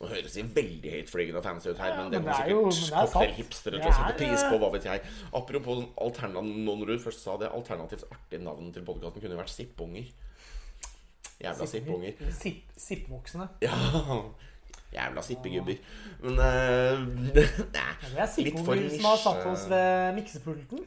Nå 0.00 0.08
høres 0.08 0.32
de 0.32 0.42
veldig 0.56 0.90
høytflygende 0.94 1.36
og 1.42 1.44
fancy 1.44 1.68
ut 1.68 1.78
her, 1.78 1.90
Ja, 1.92 1.96
men 2.02 2.12
det 2.12 2.22
men 2.24 2.30
det 2.32 2.36
er 2.40 2.50
jo- 2.54 2.70
sikkert 2.72 3.10
det 3.12 3.74
er 3.74 3.80
til 3.80 3.90
å 3.90 3.92
sette 3.92 4.14
pris 4.16 4.42
eh, 4.42 4.50
på. 4.50 4.58
Hva 4.62 4.70
vet 4.72 4.84
jeg. 4.88 5.00
Apropos 5.34 5.82
alternativ, 6.00 6.54
nå 6.64 6.76
når 6.80 6.86
du 6.86 6.98
først 7.04 7.20
sa 7.22 7.36
det, 7.36 7.50
alternativt 7.52 8.04
artig 8.10 8.40
navn 8.40 8.72
til 8.72 8.82
podkasten 8.82 9.20
kunne 9.20 9.36
jo 9.36 9.40
vært 9.42 9.52
Sippunger. 9.52 10.06
Jævla 11.40 11.66
sippunger. 11.66 12.12
Sippvoksne. 12.76 13.48
Sip 13.60 13.68
Ja. 13.68 14.22
Jævla 14.92 15.22
sippegubber. 15.22 15.76
Men 16.22 16.38
uh, 16.38 17.36
Ja, 17.36 17.86
det 18.08 18.18
er 18.18 18.26
sippunger 18.26 18.88
som 18.96 19.04
har 19.04 19.16
satt 19.16 19.46
oss 19.52 19.68
ved 19.70 20.14
miksepulten. 20.16 20.82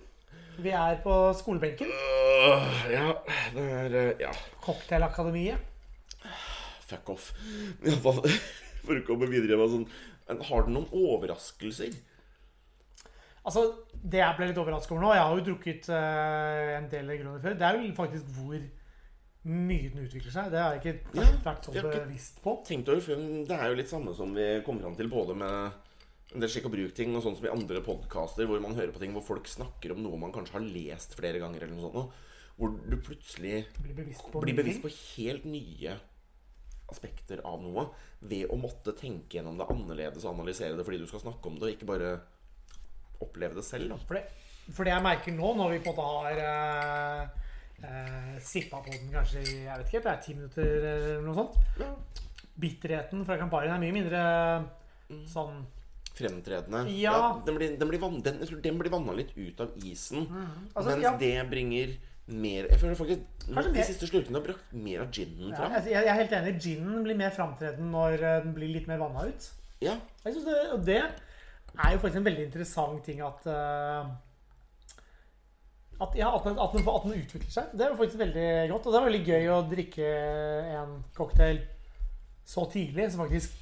Vi 0.58 0.69
er 0.69 0.99
på 1.06 1.13
skolebenken. 1.38 1.88
Uh, 1.89 2.91
Ja, 2.91 3.13
det 3.56 3.63
er 3.69 3.89
uh, 4.10 4.21
Ja, 4.21 4.32
Cocktailakademiet. 4.62 5.58
fuck 6.89 7.10
off. 7.10 7.32
For 8.84 9.00
å 9.00 9.06
komme 9.08 9.30
videre 9.32 9.60
med 9.60 9.72
sånn 9.72 10.43
Har 10.50 10.65
du 10.65 10.74
noen 10.76 10.89
overraskelser? 10.91 11.96
Altså, 13.43 13.65
Det 13.93 14.22
jeg 14.22 14.38
ble 14.38 14.50
litt 14.52 14.62
overrasket 14.62 14.96
over 14.96 15.04
nå 15.06 15.12
Jeg 15.15 15.26
har 15.26 15.39
jo 15.39 15.46
drukket 15.50 15.89
uh, 15.91 16.78
en 16.78 16.89
del 16.91 17.10
Negroni 17.10 17.43
før. 17.43 17.58
Det 17.60 17.67
er 17.67 17.80
jo 17.80 17.93
faktisk 17.98 18.34
hvor 18.38 18.60
mye 19.43 19.89
den 19.91 20.06
utvikler 20.06 20.32
seg. 20.32 20.52
Det 20.54 20.60
har 20.62 20.76
jeg 20.78 20.84
ikke 20.84 21.17
Ja, 21.19 21.26
vært 21.43 21.65
så 21.67 21.74
bevisst 21.76 22.38
på. 22.43 22.54
Tenkt 22.67 22.91
over 22.91 23.02
for 23.04 23.24
Det 23.50 23.58
er 23.58 23.72
jo 23.72 23.80
litt 23.80 23.91
samme 23.91 24.13
som 24.15 24.32
vi 24.36 24.46
kom 24.63 24.80
fram 24.80 24.96
til 25.00 25.12
både 25.12 25.36
med 25.36 25.82
en 26.34 26.41
del 26.41 26.50
skikk 26.50 26.69
og 26.69 26.74
bruk-ting 26.74 27.12
og 27.17 27.26
sånn 27.26 27.36
som 27.38 27.46
i 27.46 27.52
andre 27.52 27.82
podkaster, 27.86 28.48
hvor 28.50 28.62
man 28.63 28.78
hører 28.78 28.93
på 28.96 29.02
ting 29.04 29.12
hvor 29.13 29.26
folk 29.26 29.50
snakker 29.52 29.93
om 29.93 30.00
noe 30.02 30.17
man 30.22 30.32
kanskje 30.34 30.56
har 30.56 30.63
lest 30.65 31.13
flere 31.19 31.41
ganger, 31.43 31.65
eller 31.65 31.76
noe 31.76 31.91
sånt, 31.91 32.24
hvor 32.58 32.74
du 32.74 32.96
plutselig 33.04 33.65
blir 33.82 33.98
bevisst 34.00 34.32
på 34.32 34.41
blir 34.41 34.58
bevisst 34.58 34.82
på 34.82 34.89
helt 34.93 35.46
nye 35.50 35.98
aspekter 36.93 37.41
av 37.47 37.60
noe 37.62 37.88
ved 38.23 38.51
å 38.53 38.60
måtte 38.60 38.95
tenke 38.97 39.39
gjennom 39.39 39.60
det 39.60 39.67
annerledes 39.73 40.25
og 40.25 40.36
analysere 40.38 40.77
det 40.77 40.86
fordi 40.88 41.01
du 41.01 41.10
skal 41.10 41.25
snakke 41.25 41.49
om 41.49 41.60
det, 41.60 41.67
og 41.67 41.75
ikke 41.75 41.89
bare 41.89 42.13
oppleve 43.23 43.58
det 43.60 43.65
selv. 43.67 43.95
For 44.08 44.19
det, 44.19 44.23
for 44.69 44.88
det 44.88 44.95
jeg 44.95 45.06
merker 45.06 45.36
nå, 45.36 45.53
når 45.60 45.75
vi 45.75 45.84
på 45.84 45.91
en 45.91 45.97
måte 45.97 46.08
har 46.10 46.41
eh, 46.47 47.43
eh, 47.84 48.34
sippa 48.43 48.82
på 48.84 48.93
den 48.93 49.12
kanskje 49.13 49.43
i 49.43 49.60
jeg 49.65 49.84
vet 49.84 49.91
ikke, 49.91 50.03
det 50.06 50.13
er 50.13 50.25
ti 50.25 50.38
minutter 50.38 50.89
eller 50.93 51.23
noe 51.27 51.38
sånt 51.41 51.82
Ja. 51.82 51.93
Bitterheten 52.53 53.23
fra 53.25 53.39
Camparien 53.39 53.73
er 53.73 53.82
mye 53.82 53.95
mindre 53.95 54.19
sånn 55.29 55.63
Fremtredende. 56.13 56.84
Ja. 56.93 57.41
den, 57.41 57.56
blir, 57.58 57.71
den, 57.73 57.89
blir 57.89 57.97
van, 57.97 58.19
den, 58.21 58.36
den 58.62 58.75
blir 58.77 58.93
vanna 58.93 59.15
litt 59.17 59.32
ut 59.34 59.63
av 59.63 59.71
isen. 59.82 60.27
Altså, 60.75 60.91
mens 60.91 61.08
ja. 61.08 61.13
det 61.17 61.32
bringer 61.49 61.95
mer 62.31 62.69
Jeg 62.71 62.79
føler 62.79 62.95
faktisk 62.95 63.47
Kanskje 63.49 63.73
De 63.75 63.86
siste 63.88 64.07
slurkene 64.07 64.39
har 64.39 64.45
brakt 64.45 64.75
mer 64.75 65.03
av 65.03 65.09
ginen 65.12 65.51
ja, 65.51 65.67
jeg, 65.75 65.91
jeg 65.91 66.07
er 66.07 66.19
helt 66.21 66.36
enig. 66.38 66.53
Ginen 66.63 67.01
blir 67.03 67.17
mer 67.19 67.33
framtreden 67.36 67.89
når 67.91 68.13
eh, 68.21 68.38
den 68.45 68.53
blir 68.55 68.71
litt 68.71 68.88
mer 68.88 69.01
vanna 69.01 69.25
ut. 69.27 69.47
Ja. 69.83 69.97
Jeg 70.23 70.38
synes 70.38 70.45
det, 70.47 70.59
og 70.71 70.86
det 70.88 71.01
er 71.01 71.89
jo 71.91 71.99
faktisk 71.99 72.21
en 72.21 72.29
veldig 72.29 72.45
interessant 72.47 73.03
ting 73.03 73.19
at 73.25 73.49
uh, 73.49 74.13
at, 75.99 76.15
ja, 76.17 76.29
at, 76.31 76.45
den, 76.47 76.59
at, 76.59 76.73
den, 76.73 76.88
at 76.88 77.05
den 77.05 77.19
utvikler 77.19 77.51
seg. 77.51 77.73
Det 77.73 77.86
er 77.86 77.91
jo 77.91 77.99
faktisk 77.99 78.21
veldig 78.21 78.47
godt. 78.71 78.88
Og 78.88 78.93
det 78.93 78.99
er 78.99 79.07
veldig 79.07 79.23
gøy 79.27 79.51
å 79.51 79.59
drikke 79.71 80.13
en 80.79 80.95
cocktail 81.15 81.62
så 82.47 82.65
tidlig, 82.71 83.09
som 83.12 83.23
faktisk 83.23 83.59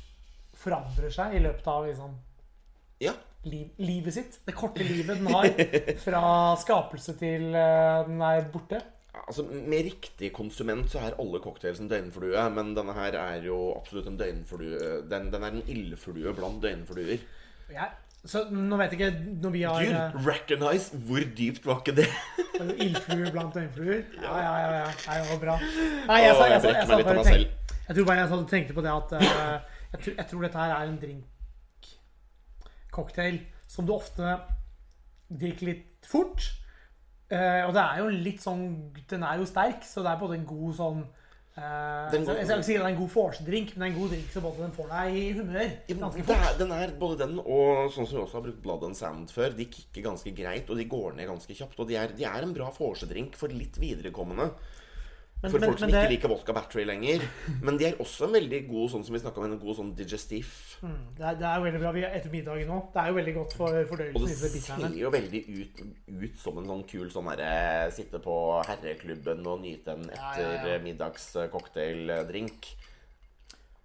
forandrer 0.62 1.14
seg 1.14 1.36
i 1.38 1.42
løpet 1.42 1.68
av 1.70 1.86
liksom, 1.88 2.16
ja. 3.02 3.14
Liv, 3.48 3.70
livet 3.82 4.14
sitt. 4.14 4.40
Det 4.46 4.56
korte 4.58 4.86
livet 4.86 5.20
den 5.20 5.30
har. 5.34 5.50
Fra 6.06 6.24
skapelse 6.62 7.16
til 7.20 7.54
eh, 7.56 8.04
den 8.08 8.22
er 8.26 8.46
borte. 8.54 8.82
Altså, 9.22 9.44
Med 9.44 9.86
riktig 9.90 10.32
konsument 10.34 10.92
så 10.92 11.02
er 11.06 11.18
alle 11.20 11.42
cocktails 11.44 11.82
en 11.82 11.90
døgnflue, 11.92 12.46
men 12.56 12.72
denne 12.78 12.96
her 12.96 13.18
er 13.20 13.44
jo 13.46 13.74
absolutt 13.76 14.08
en 14.08 14.20
døgnflue. 14.20 15.02
Den, 15.12 15.28
den 15.34 15.44
er 15.44 15.58
en 15.58 15.68
ildflue 15.68 16.34
blant 16.38 16.64
døgnfluer. 16.64 17.20
Ja. 17.72 17.92
så 18.28 18.44
nå 18.52 18.76
vet 18.76 18.92
jeg 18.92 19.00
ikke 19.00 19.38
Når 19.42 19.52
vi 19.54 19.62
har 19.64 19.86
Gud, 19.86 19.94
eh, 19.96 20.16
recognize! 20.28 20.98
Hvor 21.08 21.24
dypt 21.38 21.66
var 21.66 21.80
ikke 21.80 21.96
det? 22.02 22.10
Ildfluer 22.86 23.32
blant 23.32 23.56
døgnfluer? 23.56 24.02
Ja, 24.22 24.34
ja, 24.38 24.56
ja. 24.62 24.74
ja. 24.82 24.90
Nei, 25.08 25.20
det 25.22 25.30
var 25.32 25.40
bra. 25.46 25.56
Nei, 26.10 26.20
jeg, 26.26 26.36
sa, 26.36 26.44
jeg, 26.46 26.52
jeg 26.52 26.62
sa, 26.62 26.74
jeg, 26.76 26.88
sa 26.88 26.98
av 26.98 27.04
bare 27.08 27.22
meg 27.22 27.30
tenk, 27.30 27.38
selv. 27.38 27.78
jeg 27.88 27.98
tror 27.98 28.10
bare 28.12 28.26
jeg 28.26 28.50
tenkte 28.52 28.78
på 28.78 28.84
det 28.86 28.92
at 28.98 29.16
uh, 29.16 29.80
jeg, 29.94 30.04
tror, 30.04 30.18
jeg 30.18 30.28
tror 30.32 30.46
dette 30.46 30.66
her 30.66 30.76
er 30.76 30.92
en 30.92 31.00
drink 31.02 31.31
cocktail 32.92 33.40
som 33.72 33.86
du 33.88 33.94
ofte 33.96 34.36
drikker 35.32 35.68
litt 35.72 36.06
fort. 36.08 36.44
Eh, 37.32 37.64
og 37.64 37.72
det 37.76 37.82
er 37.86 38.02
jo 38.02 38.10
litt 38.12 38.42
sånn 38.44 38.64
Den 39.08 39.24
er 39.24 39.38
jo 39.40 39.46
sterk, 39.48 39.86
så 39.88 40.04
det 40.04 40.12
er 40.12 40.20
både 40.20 40.36
en 40.36 40.46
god 40.50 40.74
sånn 40.76 40.98
eh, 41.56 42.10
Den 42.12 42.26
går- 42.28 42.36
Jeg 42.42 42.46
skal 42.50 42.58
ikke 42.60 42.68
si 42.68 42.74
det 42.76 42.82
er 42.82 42.90
en 42.90 42.98
god 43.00 43.14
vorsedrink, 43.14 43.72
men 43.72 43.80
det 43.80 43.86
er 43.88 43.94
en 43.94 44.02
god 44.02 44.10
drink 44.12 44.34
så 44.34 44.42
både 44.44 44.58
den 44.66 44.74
får 44.76 44.90
deg 44.92 45.16
i 45.16 45.24
humør. 45.38 45.72
Ganske 45.88 46.26
fort. 46.28 46.44
er, 46.50 46.58
den 46.60 46.72
er 46.76 46.92
både 47.00 47.18
den 47.24 47.40
og 47.40 47.92
sånn 47.96 48.08
som 48.10 48.18
vi 48.18 48.24
også 48.26 48.34
har 48.42 48.46
brukt 48.50 48.62
Blood 48.66 48.84
and 48.90 49.00
Sand 49.00 49.32
før. 49.32 49.56
De 49.56 49.66
kicker 49.72 50.04
ganske 50.10 50.36
greit, 50.36 50.70
og 50.70 50.76
de 50.78 50.86
går 50.92 51.16
ned 51.16 51.28
ganske 51.32 51.56
kjapt. 51.56 51.80
Og 51.80 51.88
de 51.88 51.96
er, 51.96 52.08
de 52.20 52.28
er 52.28 52.44
en 52.44 52.54
bra 52.54 52.68
vorsedrink 52.76 53.36
for 53.40 53.48
litt 53.48 53.80
viderekommende. 53.80 54.52
Men- 55.42 55.52
For 55.52 55.60
men- 55.60 55.70
folk 55.70 55.80
som 55.80 55.90
ikke 55.90 56.02
det- 56.02 56.10
liker 56.12 56.30
vodka 56.30 56.54
battery 56.54 56.84
lenger. 56.86 57.22
Men 57.62 57.78
de 57.78 57.86
er 57.86 57.94
også 57.98 58.26
en 58.28 58.34
veldig 58.34 58.68
god 58.70 58.90
sånn 58.92 59.04
som 59.06 59.16
vi 59.16 59.22
om, 59.26 59.44
en 59.44 59.60
god 59.60 59.76
sånn 59.78 59.96
digestif. 59.96 60.78
Det 60.82 61.26
er, 61.26 61.34
det 61.36 61.48
er 61.50 61.60
veldig 61.62 61.80
bra 61.80 61.92
vi 61.92 62.04
er 62.04 62.14
etter 62.14 62.30
middagen 62.30 62.68
nå. 62.68 62.94
Det 62.94 63.02
er 63.02 63.08
jo 63.08 63.14
veldig 63.16 63.34
godt 63.34 63.54
for 63.54 63.70
Og 63.70 64.22
det 64.22 64.62
ser 64.62 64.98
jo 65.00 65.10
veldig 65.10 65.42
ut, 65.50 65.82
ut 66.22 66.38
som 66.38 66.58
en 66.60 66.66
sånn 66.66 66.88
kul 66.88 67.10
sånn 67.10 67.26
derre 67.36 67.92
Sitte 67.92 68.20
på 68.22 68.64
herreklubben 68.68 69.46
og 69.48 69.62
nyte 69.62 69.88
en 69.96 70.10
Ja, 70.14 70.32
etter 70.32 70.68
ja, 70.76 70.80
middags 70.80 71.34
cocktaildrink. 71.52 72.76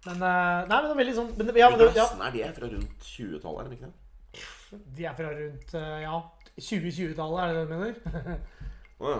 Men 0.05 0.21
eh, 0.21 0.67
Nei, 0.67 0.81
men 0.81 0.83
det 0.83 0.91
er 0.91 0.99
veldig 1.01 1.15
sånn 1.17 1.31
men, 1.37 1.55
ja, 1.55 1.69
men, 1.69 1.79
ja, 1.79 1.89
glassene 1.91 2.27
er 2.27 2.31
de 2.31 2.53
fra 2.53 2.69
rundt 2.69 2.99
20-tallet, 3.01 3.65
er 3.65 3.69
de 3.69 3.75
ikke 3.75 3.89
det? 3.89 4.85
De 4.95 5.05
er 5.05 5.15
fra 5.17 5.31
rundt 5.33 5.73
eh, 5.73 6.01
ja, 6.03 6.21
2020-tallet, 6.59 7.41
er 7.41 7.47
det 7.47 7.57
det 7.57 7.65
du 7.65 7.73
mener? 7.73 8.39
Å, 9.01 9.09
ja. 9.09 9.17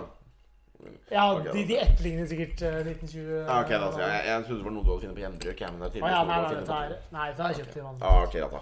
Ja, 1.10 1.24
de, 1.52 1.62
de 1.66 1.76
etterligner 1.82 2.26
sikkert 2.30 2.62
eh, 2.62 2.76
1920. 2.86 3.30
Ja, 3.48 3.56
ok, 3.62 3.70
da, 3.72 3.88
så 3.92 4.00
jeg, 4.04 4.20
jeg 4.28 4.44
trodde 4.46 4.58
det 4.60 4.66
var 4.68 4.74
noe 4.76 4.84
du 4.84 4.90
hadde 4.92 5.00
funnet 5.02 5.16
på 5.18 5.24
gjenbruk. 5.24 5.60
Jeg, 5.64 5.72
men 5.72 5.80
det 5.82 6.02
er 6.02 6.04
ah, 6.04 6.12
ja, 6.12 6.20
nei, 6.28 6.38
nei, 6.42 6.50
dette 6.54 6.76
er, 6.78 6.94
nei, 7.16 7.26
dette 7.32 7.48
jeg 7.48 7.58
kjøpt 7.62 7.78
i 7.80 7.84
vann. 7.86 7.98
Ah, 8.02 8.20
ok, 8.22 8.36
da. 8.44 8.60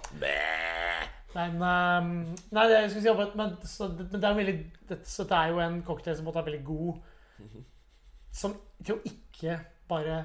Men, 1.36 1.56
um, 1.60 2.12
nei, 2.56 2.62
det, 2.70 2.76
jeg 2.80 2.90
skulle 2.94 3.02
si 3.04 3.10
at- 3.12 3.36
men, 3.36 3.50
så, 3.68 3.88
men 3.92 4.20
det 4.22 4.24
er 4.30 4.38
veldig 4.38 4.54
det, 4.88 4.98
Så 5.04 5.26
det 5.28 5.36
er 5.36 5.50
jo 5.52 5.58
en 5.60 5.82
cocktail 5.84 6.16
som 6.16 6.24
måtte 6.24 6.40
være 6.40 6.48
veldig 6.52 6.64
god 6.64 6.94
som, 8.40 8.54
til 8.84 8.94
å 8.96 9.02
ikke 9.10 9.58
bare 9.90 10.16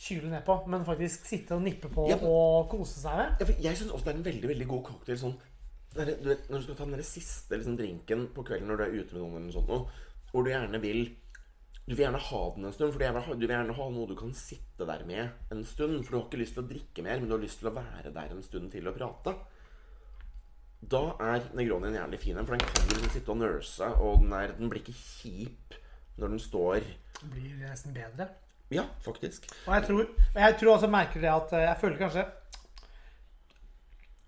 kyle 0.00 0.28
ned 0.32 0.44
på, 0.46 0.56
men 0.72 0.84
faktisk 0.84 1.24
sitte 1.28 1.56
og 1.56 1.62
nippe 1.64 1.88
på 1.92 2.06
Ja, 2.10 2.16
men- 2.20 2.28
og 2.28 2.68
kose 2.72 3.00
seg 3.00 3.16
med. 3.16 3.40
Ja, 3.40 3.70
jeg 3.70 3.80
syns 3.80 3.90
også 3.92 4.04
det 4.10 4.12
er 4.14 4.18
en 4.20 4.24
veldig 4.28 4.48
veldig 4.52 4.68
god 4.68 4.84
cocktail 4.90 5.18
sånn 5.20 5.38
det 5.94 6.04
er- 6.06 6.20
du 6.22 6.28
vet, 6.28 6.44
Når 6.50 6.58
du 6.58 6.62
skal 6.62 6.76
ta 6.76 6.84
den 6.84 6.92
der 6.94 7.02
siste 7.02 7.56
liksom, 7.56 7.76
drinken 7.80 8.28
på 8.34 8.44
kvelden 8.46 8.68
når 8.70 8.76
du 8.76 8.84
er 8.84 8.94
ute 9.00 9.14
med 9.16 9.22
noen, 9.24 9.42
eller 9.42 9.52
sånt, 9.56 9.68
noe, 9.68 9.88
hvor 10.30 10.44
du 10.44 10.50
gjerne 10.52 10.80
vil 10.80 11.00
Du 11.90 11.96
vil 11.96 12.04
gjerne 12.04 12.18
ha 12.22 12.40
den 12.54 12.68
en 12.68 12.72
stund, 12.72 12.92
for 12.94 13.00
du 13.02 13.40
vil, 13.42 13.50
gjerne 13.50 13.74
ha 13.74 13.86
noe 13.90 14.06
du 14.06 14.12
kan 14.14 14.30
sitte 14.38 14.86
der 14.86 15.00
med 15.08 15.50
en 15.50 15.64
stund. 15.66 15.96
For 16.04 16.12
du 16.12 16.18
har 16.20 16.26
ikke 16.28 16.38
lyst 16.38 16.54
til 16.54 16.62
å 16.62 16.68
drikke 16.70 17.02
mer, 17.02 17.18
men 17.18 17.26
du 17.26 17.34
har 17.34 17.42
lyst 17.42 17.58
til 17.58 17.66
å 17.66 17.72
være 17.74 18.12
der 18.14 18.30
en 18.30 18.44
stund 18.46 18.70
til 18.70 18.86
å 18.86 18.92
prate. 18.94 19.32
Da 20.94 21.00
er 21.32 21.48
Negroni 21.58 21.90
en 21.90 21.98
jævlig 21.98 22.20
fin 22.22 22.38
en, 22.38 22.46
for 22.46 22.54
den 22.54 22.62
kan 22.62 22.86
du 22.86 22.94
liksom 22.94 23.10
sitte 23.16 23.34
og 23.34 23.40
nurse, 23.40 23.88
og 24.06 24.22
den, 24.22 24.36
er, 24.38 24.54
den 24.60 24.70
blir 24.70 24.84
ikke 24.84 24.94
kjip 25.00 25.74
når 26.20 26.36
den 26.36 26.44
står 26.46 26.86
Den 27.18 27.34
blir 27.34 27.58
nesten 27.64 27.98
bedre. 27.98 28.28
Ja, 28.70 28.86
faktisk. 29.02 29.50
Og 29.66 29.74
jeg 29.74 29.88
tror, 29.88 30.06
og 30.30 30.40
jeg 30.44 30.58
tror 30.60 30.76
også 30.76 30.94
merker 30.94 31.26
det 31.26 31.32
at 31.34 31.56
eh, 31.58 31.66
jeg 31.72 31.80
føler 31.80 31.98
kanskje 32.04 32.26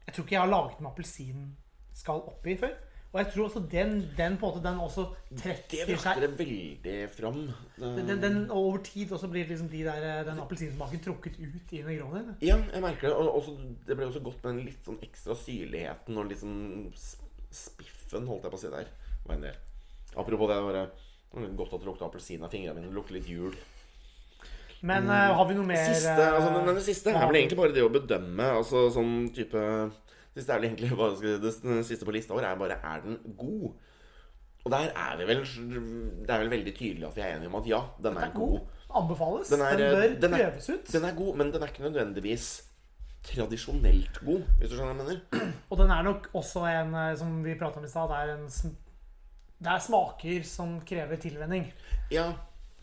Jeg 0.08 0.16
tror 0.16 0.26
ikke 0.26 0.34
jeg 0.34 0.42
har 0.42 0.50
laget 0.50 0.82
med 0.82 0.90
appelsinskall 0.90 2.26
oppi 2.34 2.58
før. 2.58 2.74
Og 3.12 3.18
jeg 3.20 3.28
tror 3.34 3.44
også 3.44 3.60
den, 3.68 3.90
den 4.16 4.38
på 4.40 4.48
en 4.48 4.54
måte 4.54 4.62
den 4.64 4.78
også 4.80 5.02
Det 5.28 5.42
trekker 5.42 5.98
seg 6.00 6.20
det 6.22 6.30
veldig 6.38 6.94
fram. 7.12 7.42
Den, 7.76 8.06
den, 8.08 8.22
den, 8.22 8.38
og 8.46 8.56
over 8.70 8.78
tid 8.86 9.12
også 9.12 9.28
blir 9.28 9.50
liksom 9.50 9.68
de 9.68 9.82
der, 9.84 10.06
eh, 10.08 10.22
den 10.24 10.40
appelsinsmaken 10.40 11.02
trukket 11.04 11.36
ut 11.36 11.74
i 11.76 11.82
Negronien. 11.84 12.30
Ja, 12.40 12.56
jeg 12.72 12.84
merker 12.84 13.10
det. 13.10 13.18
Og 13.18 13.36
også, 13.42 13.58
det 13.86 13.98
ble 13.98 14.08
også 14.08 14.24
godt 14.24 14.40
med 14.40 14.54
den 14.54 14.64
litt 14.70 14.88
sånn 14.88 15.02
ekstra 15.04 15.36
syrligheten 15.36 16.22
og 16.22 16.32
liksom 16.32 16.54
spiffen, 17.52 18.30
holdt 18.30 18.48
jeg 18.48 18.54
på 18.54 18.60
å 18.60 18.64
si 18.64 18.72
der. 18.72 18.88
Var 19.26 19.36
en 19.36 19.46
del. 19.50 19.60
Apropos 20.16 20.48
det, 20.48 20.62
bare 20.64 20.86
godt 21.56 21.76
at 21.76 21.80
det 21.84 21.88
lukta 21.88 22.08
appelsin 22.08 22.44
av 22.44 22.52
fingrene 22.52 22.80
mine. 22.80 22.88
Det 22.88 22.96
lukter 22.96 23.18
litt 23.18 23.28
jul. 23.28 23.52
Men 24.82 25.06
eh, 25.12 25.34
har 25.36 25.46
vi 25.46 25.54
noe 25.54 25.68
mer 25.68 25.84
Siste, 25.84 26.16
eh, 26.16 26.32
altså, 26.32 26.48
den, 26.56 26.72
den 26.72 26.82
siste 26.82 27.12
her 27.12 27.22
er 27.22 27.30
vel 27.30 27.38
egentlig 27.42 27.60
bare 27.60 27.76
det 27.76 27.84
å 27.84 27.92
bedømme. 27.92 28.48
Altså 28.56 28.88
sånn 28.94 29.28
type 29.36 29.60
Siste 30.32 30.52
er 30.52 30.60
vel 30.60 30.70
egentlig 30.70 30.96
bare, 30.96 31.16
Det 31.20 31.52
det 31.62 31.86
siste 31.86 32.06
på 32.08 32.14
lista 32.14 32.32
vår 32.34 32.46
er 32.48 32.60
bare 32.60 32.78
Er 32.80 33.02
den 33.04 33.18
god? 33.36 33.74
Og 34.64 34.70
der 34.72 34.92
er 34.96 35.16
vi 35.18 35.26
vel 35.28 35.42
Det 35.44 36.30
er 36.30 36.44
vel 36.44 36.52
veldig 36.52 36.74
tydelig 36.76 37.06
at 37.08 37.16
vi 37.16 37.24
er 37.24 37.36
enige 37.36 37.50
om 37.50 37.58
at 37.60 37.66
ja, 37.68 37.80
den 38.02 38.16
er 38.16 38.30
god. 38.34 38.60
Anbefales. 38.94 39.48
Den 39.48 39.60
er, 39.64 39.76
den 40.20 40.30
bør 40.30 40.36
prøves 40.36 40.68
ut. 40.68 40.92
Den 40.92 41.04
er 41.08 41.14
god, 41.16 41.36
men 41.36 41.52
den 41.52 41.62
er 41.62 41.66
ikke 41.72 41.82
nødvendigvis 41.82 42.48
tradisjonelt 43.24 44.18
god, 44.20 44.42
hvis 44.58 44.70
du 44.70 44.76
skjønner 44.76 44.98
hva 44.98 45.04
jeg 45.04 45.20
mener. 45.32 45.52
Og 45.70 45.78
den 45.78 45.90
er 45.94 46.02
nok 46.02 46.28
også 46.34 46.64
en, 46.68 46.94
eh, 46.98 47.12
som 47.16 47.36
vi 47.44 47.54
prata 47.58 47.80
om 47.80 47.86
i 47.86 47.90
stad, 47.90 48.10
det 48.10 48.18
er 48.18 48.32
en 48.34 48.76
Det 49.62 49.70
er 49.70 49.78
smaker 49.78 50.42
som 50.42 50.80
krever 50.86 51.16
tilvenning. 51.22 51.68
Ja, 52.10 52.32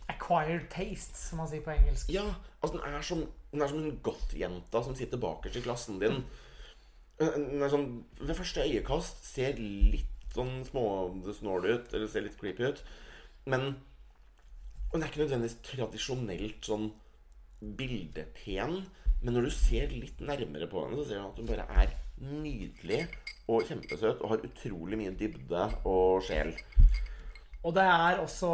Acquired 0.09 0.69
taste, 0.73 1.17
som 1.19 1.37
man 1.43 1.47
sier 1.51 1.61
på 1.61 1.69
engelsk. 1.75 2.09
ja 2.09 2.25
altså 2.61 2.77
den 2.77 2.93
er 2.93 3.01
som, 3.05 3.19
den 3.51 3.61
er 3.61 3.67
som 3.67 3.83
en 3.83 3.99
goth-jenta 4.03 4.81
som 4.83 4.95
sitter 4.95 5.21
bakerst 5.21 5.59
i 5.59 5.61
klassen 5.61 5.99
din. 6.01 6.11
Den 6.17 6.23
er 7.19 7.71
sånn 7.71 7.87
Ved 8.21 8.37
første 8.37 8.63
øyekast 8.63 9.25
ser 9.27 9.59
litt 9.59 10.07
sånn 10.33 10.61
småsnål 10.67 11.65
ut, 11.67 11.93
eller 11.93 12.07
ser 12.07 12.23
litt 12.25 12.37
creepy 12.39 12.69
ut. 12.69 12.83
Men 13.49 13.71
den 14.93 15.03
er 15.03 15.09
ikke 15.09 15.23
nødvendigvis 15.23 15.57
tradisjonelt 15.65 16.69
sånn 16.69 16.91
bildepen. 17.79 18.83
Men 19.23 19.35
når 19.35 19.49
du 19.49 19.51
ser 19.53 19.91
litt 19.91 20.21
nærmere 20.23 20.69
på 20.69 20.83
henne, 20.85 20.99
så 21.01 21.07
ser 21.09 21.19
du 21.19 21.27
at 21.27 21.41
hun 21.41 21.49
bare 21.49 21.65
er 21.81 21.95
nydelig 22.19 23.01
og 23.49 23.65
kjempesøt 23.67 24.21
og 24.21 24.35
har 24.35 24.45
utrolig 24.45 24.99
mye 24.99 25.15
dybde 25.17 25.65
og 25.89 26.21
sjel. 26.27 26.53
Og 27.63 27.75
det 27.75 27.83
er 27.83 28.21
også 28.21 28.53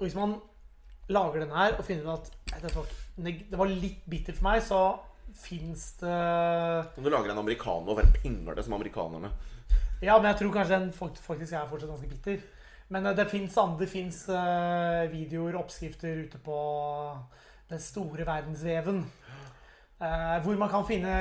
Hvis 0.00 0.14
man 0.16 0.38
lager 1.12 1.42
den 1.42 1.50
her 1.52 1.74
og 1.76 1.84
finner 1.84 2.14
ut 2.14 2.30
at 2.54 2.76
«Nei, 3.20 3.34
det 3.50 3.58
var 3.58 3.68
litt 3.68 4.06
bittert 4.08 4.38
for 4.38 4.46
meg, 4.46 4.62
så 4.64 4.78
fins 5.36 5.92
det 6.00 6.16
Om 6.96 7.04
du 7.04 7.10
lager 7.10 7.32
en 7.32 7.42
americano 7.42 7.92
og 7.92 8.00
bare 8.00 8.14
pinger 8.22 8.56
det 8.56 8.64
som 8.66 8.76
amerikanerne. 8.78 9.30
Ja, 10.00 10.16
men 10.16 10.30
jeg 10.30 10.38
tror 10.40 10.54
kanskje 10.54 10.78
den 10.78 10.92
faktisk 10.96 11.52
er 11.52 11.68
fortsatt 11.68 11.92
ganske 11.92 12.08
bitter. 12.08 12.40
Men 12.90 13.06
eh, 13.06 13.16
det 13.16 13.28
fins 13.30 13.54
det 13.54 13.88
eh, 14.34 15.06
videoer, 15.12 15.58
oppskrifter 15.60 16.24
ute 16.24 16.40
på 16.42 16.58
den 17.70 17.82
store 17.82 18.26
verdensveven. 18.26 19.04
eh, 20.00 20.36
hvor 20.42 20.56
man 20.58 20.70
kan 20.72 20.86
finne 20.88 21.14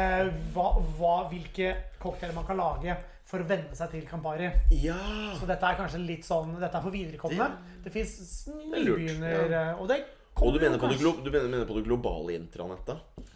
hva, 0.56 0.72
hva, 0.98 1.16
hvilke 1.30 1.76
cocktailer 2.00 2.36
man 2.38 2.48
kan 2.48 2.58
lage 2.58 2.96
for 3.30 3.44
å 3.44 3.50
venne 3.50 3.76
seg 3.78 3.92
til 3.94 4.08
Campari. 4.10 4.48
Ja! 4.82 4.98
Så 5.38 5.46
dette 5.50 5.68
er 5.68 5.78
kanskje 5.78 6.00
litt 6.02 6.26
sånn 6.26 6.56
Dette 6.58 6.80
er 6.80 6.86
for 6.86 6.96
viderekomne. 6.96 7.50
Det 7.84 7.92
fins 7.94 8.16
er 8.48 8.80
lurt, 8.82 9.04
nybegynner... 9.04 9.52
ja. 9.54 9.66
Og 9.78 9.92
det 9.92 10.00
Og 10.40 10.56
du 10.56 10.62
mener, 10.64 10.80
på 10.80 10.88
det, 10.90 10.98
du 11.04 11.30
mener, 11.30 11.52
mener 11.52 11.68
på 11.70 11.78
det 11.78 11.86
globale 11.86 12.40
intranettet? 12.40 13.28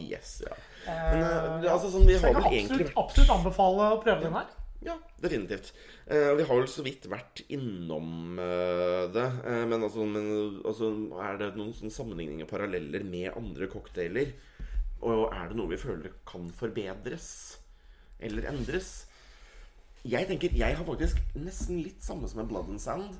Yes, 0.00 0.42
ja. 0.44 0.54
Eh, 0.88 1.14
Men 1.14 1.24
eh, 1.24 1.72
altså 1.72 1.90
sånn, 1.92 2.06
vi 2.08 2.16
så 2.18 2.26
har 2.26 2.32
jeg 2.32 2.36
vel 2.36 2.44
kan 2.46 2.52
egentlig 2.52 2.86
absolutt, 2.88 3.00
absolutt 3.04 3.34
anbefale 3.38 3.88
å 3.94 3.98
prøve 4.02 4.26
den 4.26 4.36
her. 4.38 4.52
Ja, 4.84 4.98
definitivt. 5.22 5.70
Eh, 6.12 6.34
vi 6.36 6.44
har 6.44 6.58
vel 6.58 6.68
så 6.68 6.82
vidt 6.84 7.06
vært 7.08 7.40
innom 7.48 8.36
eh, 8.42 9.04
det. 9.14 9.26
Eh, 9.48 9.62
men 9.70 9.86
altså, 9.86 10.04
men, 10.04 10.26
altså 10.66 10.90
er 11.24 11.38
det 11.40 11.54
noen 11.56 11.72
sånn 11.76 11.94
sammenligninger, 11.94 12.48
paralleller 12.50 13.06
med 13.08 13.30
andre 13.32 13.68
cocktailer? 13.72 14.34
Og 15.04 15.26
er 15.32 15.50
det 15.50 15.56
noe 15.56 15.72
vi 15.72 15.80
føler 15.80 16.12
kan 16.28 16.50
forbedres? 16.52 17.28
Eller 18.24 18.50
endres? 18.52 18.92
Jeg 20.04 20.28
tenker, 20.28 20.52
jeg 20.52 20.76
har 20.76 20.84
faktisk 20.84 21.20
nesten 21.36 21.80
litt 21.80 22.04
samme 22.04 22.28
som 22.28 22.42
en 22.42 22.50
Blood 22.50 22.68
and 22.74 22.82
Sand. 22.82 23.16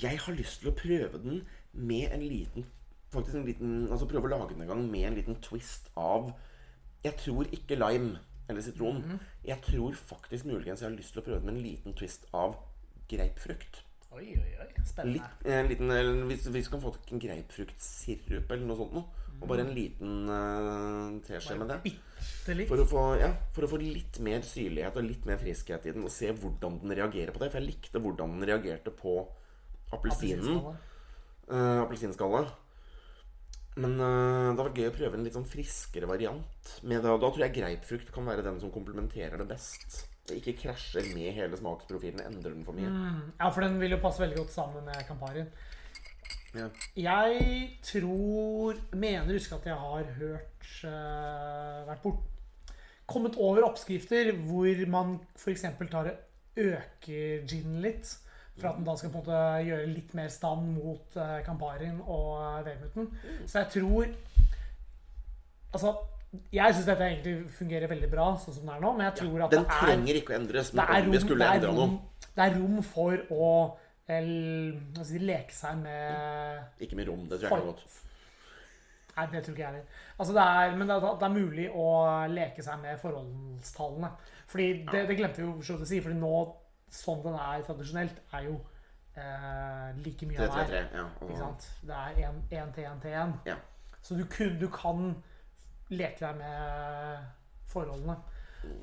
Jeg 0.00 0.18
har 0.24 0.34
lyst 0.34 0.62
til 0.62 0.72
å 0.72 0.78
prøve 0.78 1.20
den 1.22 1.44
med 1.74 2.10
en 2.14 2.24
liten 2.24 2.66
Faktisk 3.14 3.38
en 3.38 3.46
liten 3.46 3.72
Altså 3.88 4.08
prøve 4.10 4.28
å 4.28 4.34
lage 4.34 4.52
den 4.52 4.64
en 4.66 4.72
gang 4.72 4.84
med 4.90 5.08
en 5.08 5.18
liten 5.18 5.40
twist 5.44 5.90
av 6.00 6.32
Jeg 7.04 7.16
tror 7.22 7.50
ikke 7.54 7.78
lime 7.78 8.18
eller 8.48 8.60
sitron. 8.60 9.00
Jeg 9.44 9.60
tror 9.64 9.96
faktisk 9.96 10.44
muligens 10.44 10.82
jeg 10.82 10.90
har 10.90 10.96
lyst 10.96 11.14
til 11.14 11.22
å 11.22 11.24
prøve 11.24 11.40
den 11.40 11.48
med 11.48 11.56
en 11.56 11.64
liten 11.64 11.96
twist 11.96 12.26
av 12.36 12.58
grapefrukt. 13.08 13.82
Oi, 14.14 14.26
oi, 14.38 14.50
oi. 14.62 14.68
Spennende. 14.86 15.16
Litt, 15.16 15.46
en 15.50 15.70
liten, 15.70 15.90
eller 15.90 16.26
hvis, 16.28 16.44
hvis 16.46 16.68
vi 16.68 16.72
kan 16.74 16.82
få 16.82 16.92
en 17.10 17.22
grapefruktsirup 17.22 18.52
eller 18.52 18.66
noe 18.68 18.78
sånt 18.78 18.96
noe. 18.98 19.22
Og 19.40 19.48
bare 19.50 19.64
en 19.64 19.72
liten 19.74 20.28
uh, 20.30 21.16
teskje 21.26 21.56
med 21.58 21.72
det. 21.72 21.94
For 22.68 22.80
å, 22.80 22.86
få, 22.88 23.02
ja, 23.18 23.32
for 23.56 23.66
å 23.66 23.70
få 23.72 23.80
litt 23.82 24.20
mer 24.24 24.44
syrlighet 24.46 25.00
og 25.00 25.08
litt 25.08 25.26
mer 25.28 25.40
friskhet 25.40 25.88
i 25.88 25.94
den, 25.96 26.04
og 26.06 26.12
se 26.14 26.30
hvordan 26.30 26.78
den 26.84 26.94
reagerer 27.00 27.34
på 27.34 27.42
det. 27.42 27.50
For 27.52 27.60
jeg 27.60 27.72
likte 27.72 28.02
hvordan 28.04 28.36
den 28.38 28.48
reagerte 28.52 28.94
på 28.94 29.18
appelsinen. 29.92 30.60
Appelsinskallet. 30.60 31.82
Appelsinskallet. 31.84 32.54
Men 33.74 33.96
uh, 33.98 34.54
det 34.54 34.62
var 34.62 34.74
gøy 34.76 34.88
å 34.88 34.94
prøve 34.94 35.18
en 35.18 35.24
litt 35.26 35.34
sånn 35.34 35.48
friskere 35.50 36.08
variant. 36.10 36.74
Med 36.86 37.02
det, 37.02 37.10
og 37.10 37.22
da 37.22 37.30
tror 37.30 37.46
jeg 37.46 37.56
greipfrukt 37.56 38.12
kan 38.14 38.28
være 38.28 38.44
den 38.46 38.60
som 38.62 38.72
komplementerer 38.74 39.40
det 39.40 39.48
best. 39.50 40.04
Det 40.24 40.38
ikke 40.40 40.56
krasjer 40.62 41.10
med 41.12 41.34
hele 41.36 41.58
smaksprofilen, 41.58 42.22
endrer 42.24 42.54
den 42.54 42.64
for 42.64 42.76
mye. 42.76 42.90
Ja, 43.40 43.50
for 43.50 43.66
den 43.66 43.80
vil 43.82 43.96
jo 43.96 44.02
passe 44.02 44.22
veldig 44.22 44.38
godt 44.38 44.54
sammen 44.54 44.86
med 44.86 45.02
Camparien. 45.08 45.50
Ja. 46.54 46.68
Jeg 46.94 47.80
tror 47.82 48.76
Mener 48.94 49.32
huske 49.34 49.56
at 49.56 49.64
jeg 49.66 49.74
har 49.74 50.10
hørt 50.20 50.68
uh, 50.86 51.80
Vært 51.88 52.04
bort 52.04 52.20
Kommet 53.10 53.34
over 53.42 53.66
oppskrifter 53.66 54.30
hvor 54.46 54.84
man 54.88 55.16
f.eks. 55.34 55.66
tar 55.90 56.12
og 56.12 56.62
øker 56.62 57.42
ginen 57.50 57.82
litt. 57.82 58.14
For 58.54 58.70
at 58.70 58.78
den 58.78 58.86
da 58.86 58.94
skal 58.96 59.10
på 59.10 59.18
en 59.18 59.24
måte 59.24 59.38
gjøre 59.66 59.86
litt 59.90 60.12
mer 60.14 60.28
stand 60.30 60.68
mot 60.76 61.16
Kamparin 61.46 61.96
og 62.04 62.68
uh. 62.68 63.06
Så 63.50 63.64
jeg 63.64 63.70
tror 63.78 64.12
Altså, 65.74 65.90
jeg 66.54 66.74
syns 66.74 66.86
dette 66.86 67.06
egentlig 67.08 67.48
fungerer 67.50 67.90
veldig 67.90 68.10
bra 68.12 68.28
sånn 68.38 68.54
som 68.54 68.68
det 68.68 68.76
er 68.76 68.84
nå, 68.84 68.92
men 68.94 69.08
jeg 69.08 69.16
tror 69.24 69.42
at 69.46 69.54
Den 69.54 69.64
det 69.64 69.74
er 69.74 69.88
trenger 69.88 70.18
ikke 70.20 70.34
å 70.34 70.36
endres, 70.38 70.70
men 70.70 70.84
om 70.84 70.94
rom, 70.94 71.10
vi 71.10 71.22
skulle 71.24 71.48
rom, 71.64 71.74
noe 71.74 72.14
det 72.34 72.44
er 72.44 72.56
rom 72.58 72.78
for 72.86 73.34
å 73.34 73.50
si, 75.06 75.20
leke 75.22 75.54
seg 75.54 75.78
med 75.82 76.82
Ikke 76.84 76.98
med 76.98 77.08
rom, 77.10 77.28
det 77.30 77.38
tror 77.40 77.48
jeg 77.48 77.52
ikke 77.52 77.62
er 77.62 77.70
godt. 77.72 78.00
Nei, 79.14 79.26
det 79.30 79.44
tror 79.46 79.54
ikke 79.54 79.62
jeg 79.62 79.70
heller. 79.70 79.98
Altså, 80.18 80.32
det 80.34 80.44
er, 80.44 80.72
men 80.74 80.88
det 80.90 80.94
er, 80.96 81.04
det 81.20 81.26
er 81.26 81.34
mulig 81.36 81.66
å 81.70 81.88
leke 82.32 82.64
seg 82.66 82.80
med 82.82 82.98
forholdstallene. 82.98 84.10
Fordi 84.50 84.66
det, 84.90 85.04
det 85.10 85.18
glemte 85.20 85.42
vi 85.42 85.46
jo 85.46 85.76
å 85.78 85.86
si, 85.86 86.00
fordi 86.02 86.18
nå, 86.18 86.32
sånn 86.94 87.22
den 87.24 87.36
er 87.38 87.64
tradisjonelt, 87.66 88.20
er 88.38 88.46
jo 88.48 88.56
eh, 89.16 89.90
like 90.04 90.26
mye 90.30 90.40
av 90.40 90.54
3-3-3. 90.54 90.68
hver. 90.70 90.90
Ja, 91.00 91.06
Ikke 91.26 91.38
sant? 91.40 91.68
Det 91.82 92.00
er 92.02 92.20
én 92.24 92.42
til 92.74 92.84
én 92.88 93.00
til 93.02 93.16
én. 93.24 93.34
ja. 93.50 93.56
Så 94.04 94.18
du, 94.18 94.24
kun, 94.28 94.58
du 94.60 94.66
kan 94.68 95.14
leke 95.88 96.20
deg 96.20 96.36
med 96.36 97.22
forholdene. 97.72 98.16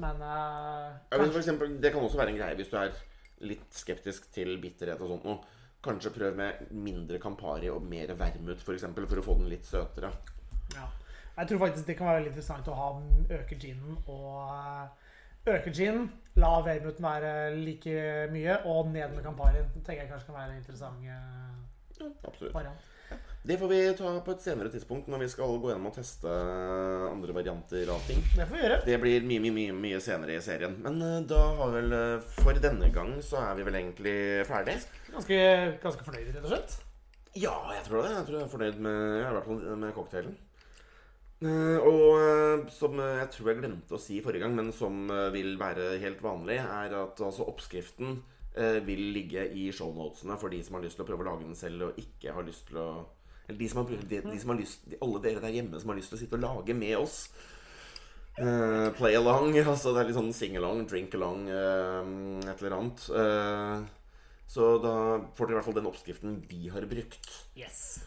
Men 0.02 0.22
eh, 0.22 0.88
Ja, 1.12 1.18
for 1.22 1.38
eksempel, 1.42 1.76
det 1.82 1.92
kan 1.94 2.02
også 2.06 2.18
være 2.22 2.34
en 2.34 2.40
greie 2.40 2.58
hvis 2.58 2.72
du 2.72 2.78
er 2.82 2.94
litt 3.46 3.74
skeptisk 3.74 4.28
til 4.34 4.56
bitterhet 4.62 5.02
og 5.02 5.14
sånt 5.16 5.28
noe. 5.30 5.40
Kanskje 5.82 6.12
prøv 6.14 6.36
med 6.38 6.68
mindre 6.78 7.18
Campari 7.22 7.70
og 7.74 7.82
mer 7.90 8.12
vermut, 8.18 8.62
for, 8.62 8.74
eksempel, 8.78 9.08
for 9.10 9.18
å 9.22 9.24
få 9.26 9.38
den 9.40 9.50
litt 9.50 9.66
søtere. 9.66 10.12
Ja. 10.76 10.88
Jeg 11.38 11.48
tror 11.50 11.62
faktisk 11.64 11.88
det 11.88 11.96
kan 11.98 12.10
være 12.10 12.20
veldig 12.20 12.32
interessant 12.34 12.68
å 12.70 12.76
ha 12.78 12.90
øke 13.38 13.58
ginen 13.62 13.96
og 14.12 14.42
eh, 14.52 15.01
øke 15.48 15.74
gin, 15.74 16.10
la 16.36 16.54
vermuten 16.66 17.04
være 17.06 17.34
like 17.58 17.96
mye, 18.32 18.60
og 18.66 18.92
ned 18.94 19.16
med 19.16 19.24
Camparien. 19.26 19.68
Det 19.76 19.84
tenker 19.86 20.04
jeg 20.06 20.12
kanskje 20.14 20.30
kan 20.32 20.36
være 20.40 20.52
en 20.52 20.58
interessant 20.62 21.04
Ja, 21.06 21.20
absolutt. 22.28 22.54
variant. 22.54 22.88
Det 23.44 23.56
får 23.58 23.68
vi 23.72 23.78
ta 23.98 24.10
på 24.22 24.32
et 24.36 24.44
senere 24.44 24.70
tidspunkt 24.70 25.08
når 25.10 25.24
vi 25.24 25.28
skal 25.34 25.56
gå 25.60 25.72
gjennom 25.72 25.88
og 25.90 25.96
teste 25.96 26.30
andre 27.10 27.34
varianter 27.34 27.90
av 27.90 28.04
ting. 28.06 28.22
Det 28.38 28.46
får 28.46 28.54
vi 28.54 28.62
gjøre. 28.62 28.78
Det 28.86 29.00
blir 29.02 29.26
mye, 29.26 29.42
mye, 29.42 29.56
mye, 29.56 29.74
mye 29.74 30.00
senere 30.00 30.36
i 30.38 30.44
serien. 30.46 30.76
Men 30.84 31.02
eh, 31.02 31.18
da 31.26 31.40
har 31.58 31.74
vel 31.74 31.92
eh, 31.98 32.28
For 32.38 32.54
denne 32.62 32.92
gang 32.94 33.16
så 33.26 33.42
er 33.42 33.58
vi 33.58 33.66
vel 33.66 33.80
egentlig 33.82 34.16
ferdig. 34.46 34.78
Ganske, 35.10 35.40
ganske 35.82 36.06
fornøyd, 36.06 36.30
rett 36.36 36.46
og 36.46 36.54
slett. 36.54 36.78
Ja, 37.34 37.56
jeg 37.74 37.84
tror 37.88 38.06
det. 38.06 38.14
Jeg 38.14 38.28
tror 38.30 38.38
jeg 38.38 38.46
er 38.46 38.54
fornøyd 38.54 38.80
med, 38.86 39.02
i 39.18 39.34
hvert 39.34 39.50
fall 39.50 39.78
med 39.88 39.94
cocktailen. 39.98 40.38
Eh, 41.42 41.78
og 41.82 42.20
eh, 42.22 42.68
som 42.70 43.00
eh, 43.02 43.16
jeg 43.24 43.30
tror 43.34 43.48
jeg 43.50 43.62
glemte 43.64 43.96
å 43.98 44.02
si 44.02 44.20
forrige 44.22 44.44
gang, 44.46 44.54
men 44.60 44.70
som 44.76 45.10
vil 45.34 45.56
være 45.60 45.96
helt 46.04 46.22
vanlig, 46.22 46.60
er 46.62 46.94
at 47.00 47.24
altså 47.24 47.48
oppskriften 47.50 48.22
vil 48.84 49.14
ligge 49.16 49.46
i 49.56 49.70
shownotene 49.72 50.36
for 50.36 50.52
de 50.52 50.58
som 50.60 50.76
har 50.76 50.82
lyst 50.84 50.98
til 51.00 51.06
å 51.06 51.08
prøve 51.08 51.24
å 51.24 51.28
lage 51.30 51.46
den 51.46 51.56
selv, 51.56 51.86
og 51.86 52.02
ikke 52.02 52.34
har 52.36 52.44
lyst 52.44 52.66
til 52.68 52.82
å 52.82 52.88
Eller 53.48 53.60
de 53.62 53.70
som 53.72 53.80
har, 53.80 53.94
de, 54.12 54.20
de 54.26 54.40
som 54.42 54.52
har 54.52 54.60
lyst 54.60 54.84
de, 54.92 54.98
Alle 55.00 55.22
dere 55.24 55.44
der 55.46 55.56
hjemme 55.56 55.80
som 55.80 55.94
har 55.94 55.98
lyst 55.98 56.12
til 56.12 56.18
å 56.18 56.20
sitte 56.20 56.36
og 56.36 56.44
lage 56.44 56.76
med 56.76 56.98
oss. 57.00 57.16
Uh, 58.36 58.92
play 59.00 59.16
along. 59.16 59.56
Altså 59.72 59.96
det 59.96 60.04
er 60.04 60.12
litt 60.12 60.20
sånn 60.20 60.36
sing 60.36 60.60
along, 60.60 60.84
drink 60.92 61.16
along, 61.16 61.48
uh, 61.48 62.44
et 62.44 62.60
eller 62.60 62.76
annet. 62.82 63.08
Uh, 63.08 63.88
så 64.52 64.76
da 64.84 64.96
får 65.32 65.48
dere 65.48 65.56
i 65.56 65.62
hvert 65.62 65.70
fall 65.72 65.80
den 65.80 65.92
oppskriften 65.94 66.40
vi 66.52 66.66
har 66.76 66.92
brukt. 66.92 67.32
Yes. 67.56 68.02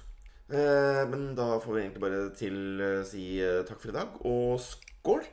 Eh, 0.49 1.03
men 1.09 1.31
da 1.39 1.59
får 1.61 1.73
vi 1.73 1.81
egentlig 1.81 2.03
bare 2.03 2.25
til 2.37 2.81
eh, 2.85 3.01
si 3.09 3.25
eh, 3.41 3.63
takk 3.65 3.81
for 3.81 3.93
i 3.93 3.97
dag, 3.97 4.19
og 4.29 4.61
skål! 4.61 5.25